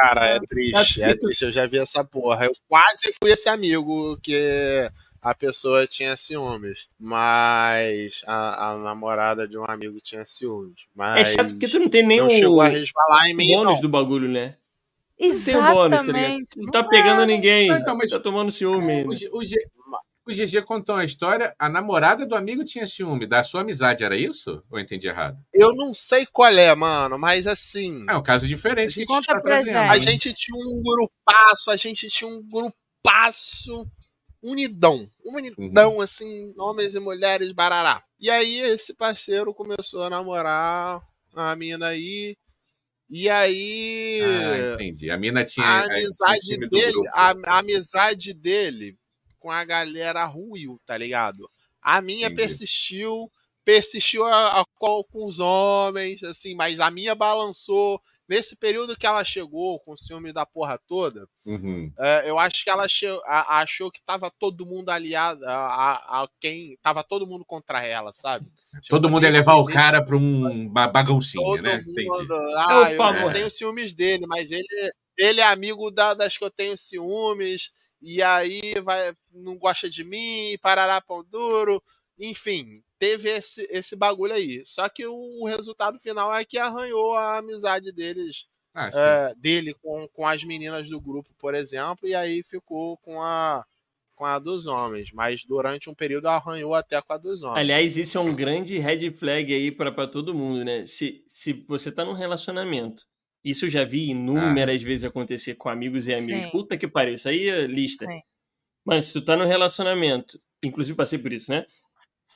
[0.00, 1.44] Cara, é triste, é triste.
[1.44, 2.46] Eu já vi essa porra.
[2.46, 4.90] Eu quase fui esse amigo que
[5.22, 10.80] a pessoa tinha ciúmes, mas a, a namorada de um amigo tinha ciúmes.
[10.94, 13.48] Mas é chato porque tu não tem nem não o, chegou a resvalar em mim,
[13.54, 13.80] bônus não.
[13.80, 14.56] do bagulho, né?
[15.18, 15.52] Exatamente.
[15.52, 16.44] Não tem o bônus, tá ligado?
[16.56, 18.10] Não tá pegando ninguém, então, mas...
[18.10, 19.04] tá tomando ciúme.
[19.04, 19.42] O, o, o
[20.28, 24.62] GG contou uma história, a namorada do amigo tinha ciúme da sua amizade, era isso?
[24.70, 25.38] Ou eu entendi errado?
[25.52, 28.04] Eu não sei qual é, mano, mas assim.
[28.08, 28.88] É um caso diferente.
[28.88, 29.74] A gente, conta tá pra gente.
[29.74, 33.86] a gente tinha um grupaço, a gente tinha um grupaço
[34.42, 35.08] unidão.
[35.24, 36.00] Unidão, uhum.
[36.00, 38.02] assim, homens e mulheres, barará.
[38.18, 41.02] E aí esse parceiro começou a namorar
[41.34, 42.36] a mina aí.
[43.08, 44.20] E aí.
[44.22, 45.10] Ah, entendi.
[45.10, 45.66] A mina tinha.
[45.66, 47.08] A amizade dele.
[47.12, 48.99] A, a amizade dele
[49.40, 51.50] com a galera ruiu, tá ligado?
[51.82, 52.42] A minha Entendi.
[52.42, 53.28] persistiu,
[53.64, 58.00] persistiu a, a, com os homens, assim, mas a minha balançou.
[58.28, 61.92] Nesse período que ela chegou com o ciúme da porra toda, uhum.
[61.98, 66.28] é, eu acho que ela achou, a, achou que tava todo mundo aliado a, a,
[66.38, 66.78] quem.
[66.80, 68.46] Tava todo mundo contra ela, sabe?
[68.82, 71.80] Tipo, todo mundo ia levar o cara pra um baguncinho, né?
[71.84, 74.64] Mundo, ah, eu, eu tenho ciúmes dele, mas ele,
[75.18, 80.02] ele é amigo da, das que eu tenho ciúmes e aí vai, não gosta de
[80.04, 81.82] mim, parará pão duro,
[82.18, 84.62] enfim, teve esse, esse bagulho aí.
[84.66, 90.06] Só que o, resultado final é que arranhou a amizade deles, ah, é, dele com,
[90.12, 93.64] com as meninas do grupo, por exemplo, e aí ficou com a
[94.20, 97.56] com a dos homens, mas durante um período arranhou até com a dos homens.
[97.58, 100.84] Aliás, isso é um grande red flag aí para todo mundo, né?
[100.84, 103.06] Se, se você tá num relacionamento,
[103.44, 104.84] isso eu já vi inúmeras ah.
[104.84, 106.44] vezes acontecer com amigos e amigos.
[106.44, 106.50] Sim.
[106.50, 108.06] Puta que pariu, isso aí é lista.
[108.06, 108.20] Sim.
[108.84, 111.66] Mas se tu tá num relacionamento, inclusive passei por isso, né?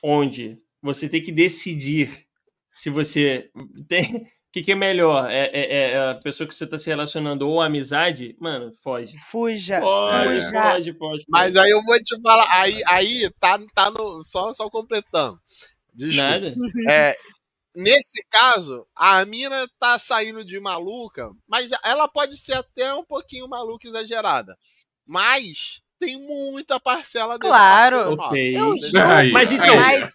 [0.01, 2.25] Onde você tem que decidir
[2.71, 3.49] se você
[3.87, 5.29] tem que, que é melhor?
[5.29, 8.37] É, é, é, a pessoa que você está se relacionando ou amizade?
[8.39, 9.17] Mano, foge.
[9.17, 9.81] Fuja.
[9.81, 10.61] Foge, Fuja.
[10.61, 14.23] foge, foge, Mas aí eu vou te falar, aí, aí tá, tá no.
[14.23, 15.37] Só, só completando.
[15.93, 16.29] Desculpa.
[16.29, 16.55] Nada.
[16.89, 17.17] É,
[17.75, 23.47] nesse caso, a mina tá saindo de maluca, mas ela pode ser até um pouquinho
[23.47, 24.57] maluca exagerada.
[25.05, 28.13] Mas tem muita parcela desse claro.
[28.13, 28.53] Okay.
[29.31, 29.75] mas então.
[29.75, 30.11] Mas...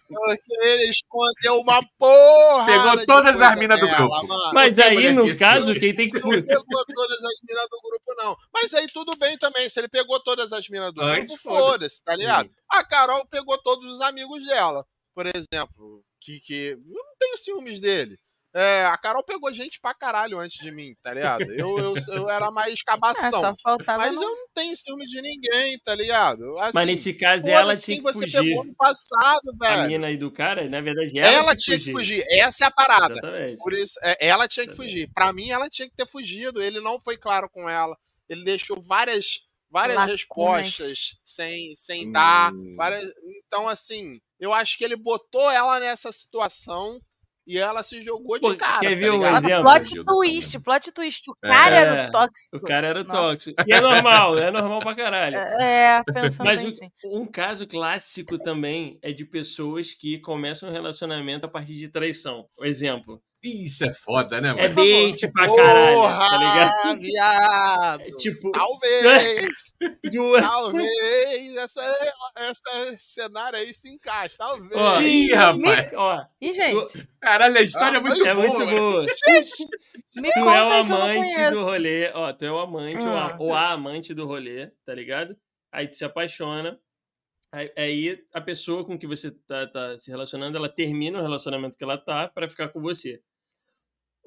[0.61, 2.65] Ele escondeu uma porra.
[2.65, 4.27] Pegou todas as minas do grupo.
[4.27, 4.51] Mano.
[4.53, 6.45] Mas aí, no caso, quem tem que fugir.
[6.45, 8.37] Não pegou todas as minas do grupo, não.
[8.53, 9.67] Mas aí tudo bem também.
[9.69, 12.47] Se ele pegou todas as minas do Antes, grupo, foda-se, tá ligado?
[12.47, 12.55] Sim.
[12.69, 14.85] A Carol pegou todos os amigos dela,
[15.15, 16.03] por exemplo.
[16.21, 16.77] Que, que...
[16.77, 18.17] Eu não tenho ciúmes dele.
[18.53, 21.43] É, a Carol pegou gente pra caralho antes de mim, tá ligado?
[21.53, 23.45] Eu, eu, eu era mais cabação.
[23.45, 24.23] É, mas não...
[24.23, 26.57] eu não tenho ciúme de ninguém, tá ligado?
[26.59, 28.41] Assim, mas nesse caso ela tinha que você fugir.
[28.41, 29.81] pegou no passado, velho.
[29.83, 32.25] A mina aí do cara, na verdade, ela, ela tinha, que fugir.
[32.27, 33.13] Essa é a parada.
[33.13, 33.57] Exatamente.
[33.57, 35.09] Por isso, é, ela tinha que fugir.
[35.13, 36.61] Pra mim, ela tinha que ter fugido.
[36.61, 37.97] Ele não foi claro com ela.
[38.27, 39.39] Ele deixou várias,
[39.71, 42.11] várias respostas sem, sem hum.
[42.11, 42.51] dar.
[42.75, 43.11] Várias...
[43.45, 46.99] Então, assim, eu acho que ele botou ela nessa situação
[47.47, 48.79] e ela se jogou de Pô, cara.
[48.79, 49.63] Quer tá ver um exemplo?
[49.63, 51.31] Plot twist, plot twist.
[51.31, 52.57] O cara é, era o tóxico.
[52.57, 53.19] O cara era Nossa.
[53.19, 53.63] tóxico.
[53.67, 55.37] E é normal, é normal pra caralho.
[55.37, 61.45] É, pensando Mas um, um, caso clássico também é de pessoas que começam um relacionamento
[61.45, 62.47] a partir de traição.
[62.57, 63.21] O exemplo.
[63.43, 64.59] Isso é foda, né, mano?
[64.61, 66.99] É bait pra caralho, Porra, tá ligado?
[66.99, 68.01] viado!
[68.11, 68.51] É, tipo...
[68.51, 69.49] Talvez!
[70.41, 74.71] talvez essa, essa cenário aí se encaixe, talvez.
[74.73, 75.91] Ó, ih, rapaz!
[75.95, 77.07] Ó, e, gente?
[77.19, 78.47] Caralho, a história ah, é muito é boa.
[78.47, 79.05] Muito boa.
[80.15, 83.35] Me tu é o amante do rolê, ó, tu é o amante hum.
[83.39, 85.35] ou a amante do rolê, tá ligado?
[85.71, 86.79] Aí tu se apaixona,
[87.75, 91.83] Aí a pessoa com que você tá, tá, se relacionando, ela termina o relacionamento que
[91.83, 93.21] ela tá para ficar com você.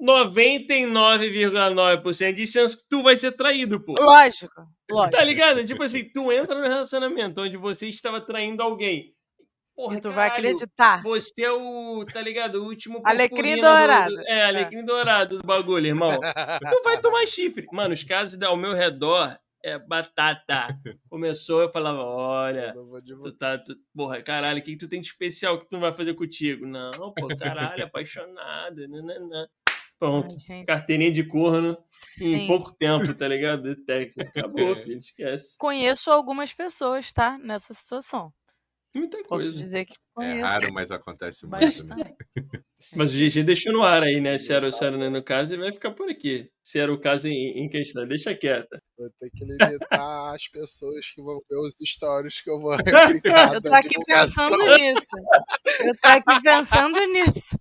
[0.01, 3.95] 99,9% de chance que tu vai ser traído, pô.
[3.99, 5.17] Lógico, lógico.
[5.17, 5.63] Tá ligado?
[5.63, 9.15] Tipo assim, tu entra no relacionamento onde você estava traindo alguém.
[9.75, 11.03] Porra, e tu caralho, vai acreditar.
[11.03, 12.63] Você é o, tá ligado?
[12.63, 14.15] O último Alecrim dourado.
[14.15, 14.83] Do, é, alecrim é.
[14.83, 16.09] dourado do bagulho, irmão.
[16.69, 17.65] tu vai tomar chifre.
[17.73, 20.79] Mano, os casos ao meu redor é batata.
[21.09, 22.73] Começou, eu falava, olha,
[23.21, 25.81] tu tá, tu, porra, caralho, o que, que tu tem de especial que tu não
[25.81, 26.65] vai fazer contigo?
[26.65, 29.45] Não, pô, caralho, apaixonado, nananã.
[29.99, 30.35] Pronto.
[30.49, 32.33] Ai, Carteirinha de corno Sim.
[32.33, 33.63] em pouco tempo, tá ligado?
[33.75, 34.27] De Texas.
[34.27, 34.81] Acabou, é.
[34.81, 34.97] filho.
[34.97, 35.57] Esquece.
[35.57, 37.37] Conheço algumas pessoas, tá?
[37.37, 38.33] Nessa situação.
[38.95, 39.47] Muita coisa.
[39.47, 40.45] Posso dizer que é conheço.
[40.45, 41.87] É raro, mas acontece muito.
[41.87, 42.15] Né?
[42.95, 44.37] Mas o GG deixou no ar aí, né?
[44.37, 46.49] Se era, se era no caso, ele vai ficar por aqui.
[46.61, 48.05] Se era o caso em, em questão.
[48.07, 48.81] Deixa quieta.
[48.97, 53.53] Vou ter que limitar as pessoas que vão ver os stories que eu vou replicar.
[53.53, 55.15] eu tô aqui pensando nisso.
[55.81, 57.57] Eu tô aqui pensando nisso.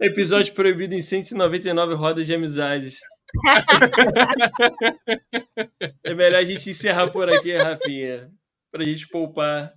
[0.00, 2.98] Episódio proibido em 199 rodas de amizades.
[6.04, 8.30] é melhor a gente encerrar por aqui, Rafinha.
[8.70, 9.72] Pra gente poupar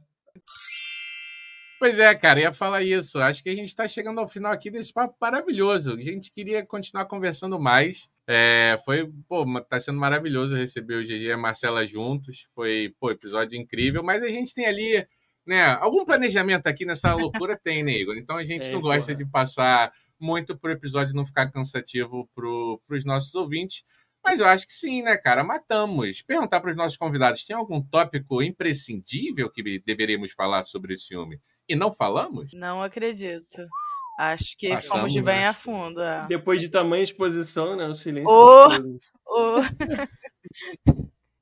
[1.84, 3.19] Pois é, cara, ia falar isso.
[3.19, 5.91] Acho que a gente está chegando ao final aqui desse papo maravilhoso.
[5.91, 8.09] A gente queria continuar conversando mais.
[8.25, 12.47] É, foi, pô, tá sendo maravilhoso receber o GG e a Marcela juntos.
[12.55, 14.01] Foi, pô, episódio incrível.
[14.01, 15.05] Mas a gente tem ali,
[15.45, 18.15] né, algum planejamento aqui nessa loucura tem, né, Igor?
[18.15, 19.17] Então a gente é, não gosta porra.
[19.17, 23.84] de passar muito pro episódio não ficar cansativo pro, pros nossos ouvintes.
[24.23, 25.43] Mas eu acho que sim, né, cara?
[25.43, 26.21] Matamos.
[26.21, 31.41] Perguntar para os nossos convidados: tem algum tópico imprescindível que deveríamos falar sobre esse filme?
[31.68, 32.51] E não falamos?
[32.53, 33.68] Não acredito.
[34.18, 35.47] Acho que Passamos, fomos de bem né?
[35.47, 36.01] a fundo.
[36.01, 36.28] É.
[36.28, 37.88] Depois de tamanha exposição, né?
[37.88, 38.30] O silêncio.
[38.30, 38.68] Oh,
[39.28, 39.59] oh.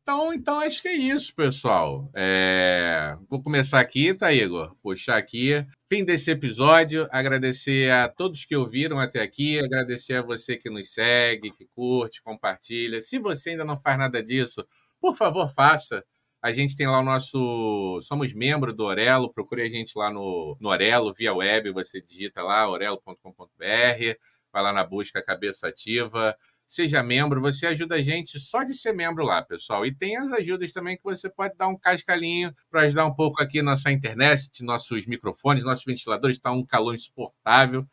[0.01, 2.09] então, então, acho que é isso, pessoal.
[2.15, 3.17] É...
[3.29, 4.73] Vou começar aqui, tá, Igor?
[4.81, 5.65] Puxar aqui.
[5.89, 7.09] Fim desse episódio.
[7.11, 9.59] Agradecer a todos que ouviram até aqui.
[9.59, 13.01] Agradecer a você que nos segue, que curte, compartilha.
[13.01, 14.65] Se você ainda não faz nada disso,
[15.01, 16.05] por favor, faça.
[16.41, 17.99] A gente tem lá o nosso.
[18.01, 19.31] Somos membro do Orelo.
[19.31, 21.71] Procure a gente lá no, no Orelo, via web.
[21.71, 24.17] Você digita lá, orelo.com.br.
[24.51, 26.35] Vai lá na busca Cabeça Ativa.
[26.65, 27.39] Seja membro.
[27.41, 29.85] Você ajuda a gente só de ser membro lá, pessoal.
[29.85, 33.41] E tem as ajudas também que você pode dar um cascalhinho para ajudar um pouco
[33.43, 36.37] aqui nossa internet, nossos microfones, nossos ventiladores.
[36.37, 37.85] Está um calor insuportável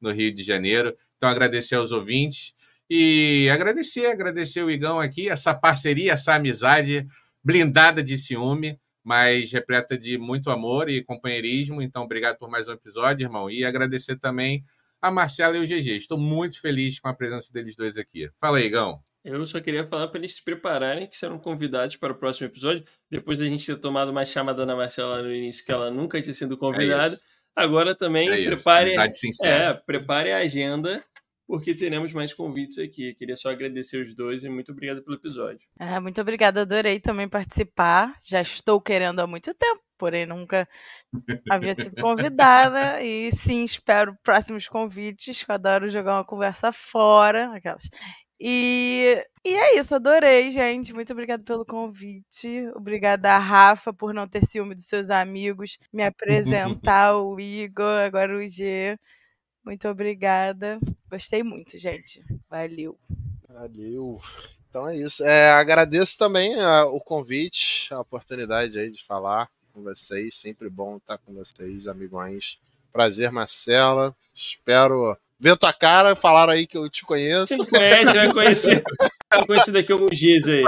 [0.00, 0.96] no Rio de Janeiro.
[1.16, 2.54] Então, agradecer aos ouvintes.
[2.88, 7.04] E agradecer, agradecer o Igão aqui, essa parceria, essa amizade
[7.46, 11.80] blindada de ciúme, mas repleta de muito amor e companheirismo.
[11.80, 13.48] Então, obrigado por mais um episódio, irmão.
[13.48, 14.64] E agradecer também
[15.00, 15.96] a Marcela e o GG.
[15.96, 18.28] Estou muito feliz com a presença deles dois aqui.
[18.40, 19.00] Fala aí, Gão.
[19.24, 22.82] Eu só queria falar para eles se prepararem, que serão convidados para o próximo episódio.
[23.08, 26.34] Depois da gente ter tomado uma chamada da Marcela no início, que ela nunca tinha
[26.34, 27.14] sido convidada.
[27.14, 28.92] É Agora também é prepare,
[29.44, 31.02] é, prepare a agenda,
[31.46, 33.14] porque teremos mais convites aqui.
[33.14, 35.60] Queria só agradecer os dois e muito obrigado pelo episódio.
[35.78, 38.18] É, muito obrigada, adorei também participar.
[38.24, 40.68] Já estou querendo há muito tempo, porém nunca
[41.50, 43.00] havia sido convidada.
[43.02, 45.44] E sim, espero próximos convites.
[45.48, 47.52] Eu adoro jogar uma conversa fora.
[47.54, 47.88] Aquelas.
[48.38, 50.92] E, e é isso, adorei, gente.
[50.92, 52.68] Muito obrigada pelo convite.
[52.74, 56.02] Obrigada Rafa por não ter ciúme dos seus amigos, me
[56.82, 58.98] apresentar o Igor, agora o G.
[59.66, 60.78] Muito obrigada.
[61.10, 62.24] Gostei muito, gente.
[62.48, 62.96] Valeu.
[63.48, 64.20] Valeu.
[64.68, 65.24] Então é isso.
[65.24, 70.36] É, agradeço também a, o convite, a oportunidade aí de falar com vocês.
[70.36, 72.60] Sempre bom estar com vocês, amigões.
[72.92, 74.14] Prazer, Marcela.
[74.32, 77.56] Espero ver tua cara, falaram aí que eu te conheço.
[77.56, 78.84] Você conhece, vai conhecer.
[79.28, 80.62] Vai conhecer daqui a alguns dias aí.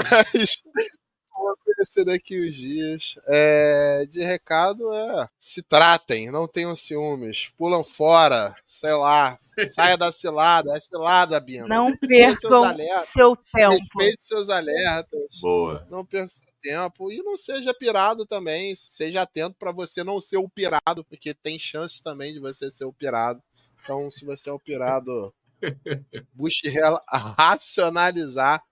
[1.49, 3.15] Vou conhecer daqui uns dias.
[3.27, 9.39] É, de recado é: se tratem, não tenham ciúmes, pulam fora, sei lá,
[9.69, 11.67] saia da cilada, é cilada, Bina.
[11.67, 13.73] Não percam seu tempo.
[13.73, 15.41] Respeite seus alertas.
[15.41, 15.87] Boa.
[15.91, 18.75] Não percam seu tempo e não seja pirado também.
[18.77, 22.85] Seja atento para você não ser o pirado, porque tem chances também de você ser
[22.85, 23.43] o pirado.
[23.83, 25.33] Então, se você é operado,
[26.35, 26.71] busque
[27.09, 28.63] racionalizar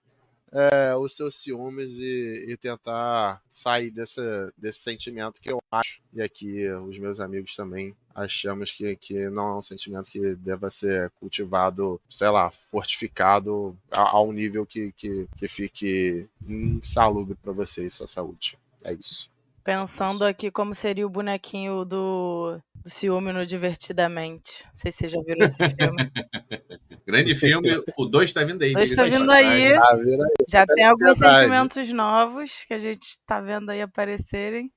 [0.53, 4.21] é, os seus ciúmes e, e, tentar sair desse,
[4.57, 9.49] desse sentimento que eu acho, e aqui os meus amigos também achamos que, que não
[9.49, 15.29] é um sentimento que deva ser cultivado, sei lá, fortificado a, um nível que, que,
[15.37, 18.59] que fique insalubre para você e sua saúde.
[18.83, 19.31] É isso.
[19.67, 24.63] Pensando aqui como seria o bonequinho do, do ciúme no Divertidamente.
[24.65, 26.09] Não sei se vocês já viram esse filme.
[27.05, 27.83] Grande filme.
[27.99, 28.73] O 2 está vindo aí.
[28.73, 29.73] 2 está vindo aí.
[29.73, 30.19] Ah, aí.
[30.49, 34.71] Já é tem alguns sentimentos novos que a gente está vendo aí aparecerem.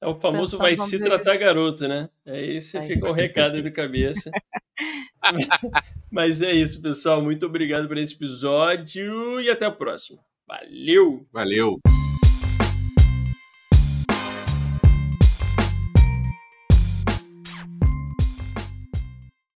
[0.00, 2.08] É o famoso vai se tratar garoto, né?
[2.24, 4.30] Aí você fica o recado aí do cabeça.
[6.12, 7.20] Mas é isso, pessoal.
[7.20, 10.20] Muito obrigado por esse episódio e até a próxima.
[10.46, 11.26] Valeu!
[11.32, 11.80] Valeu!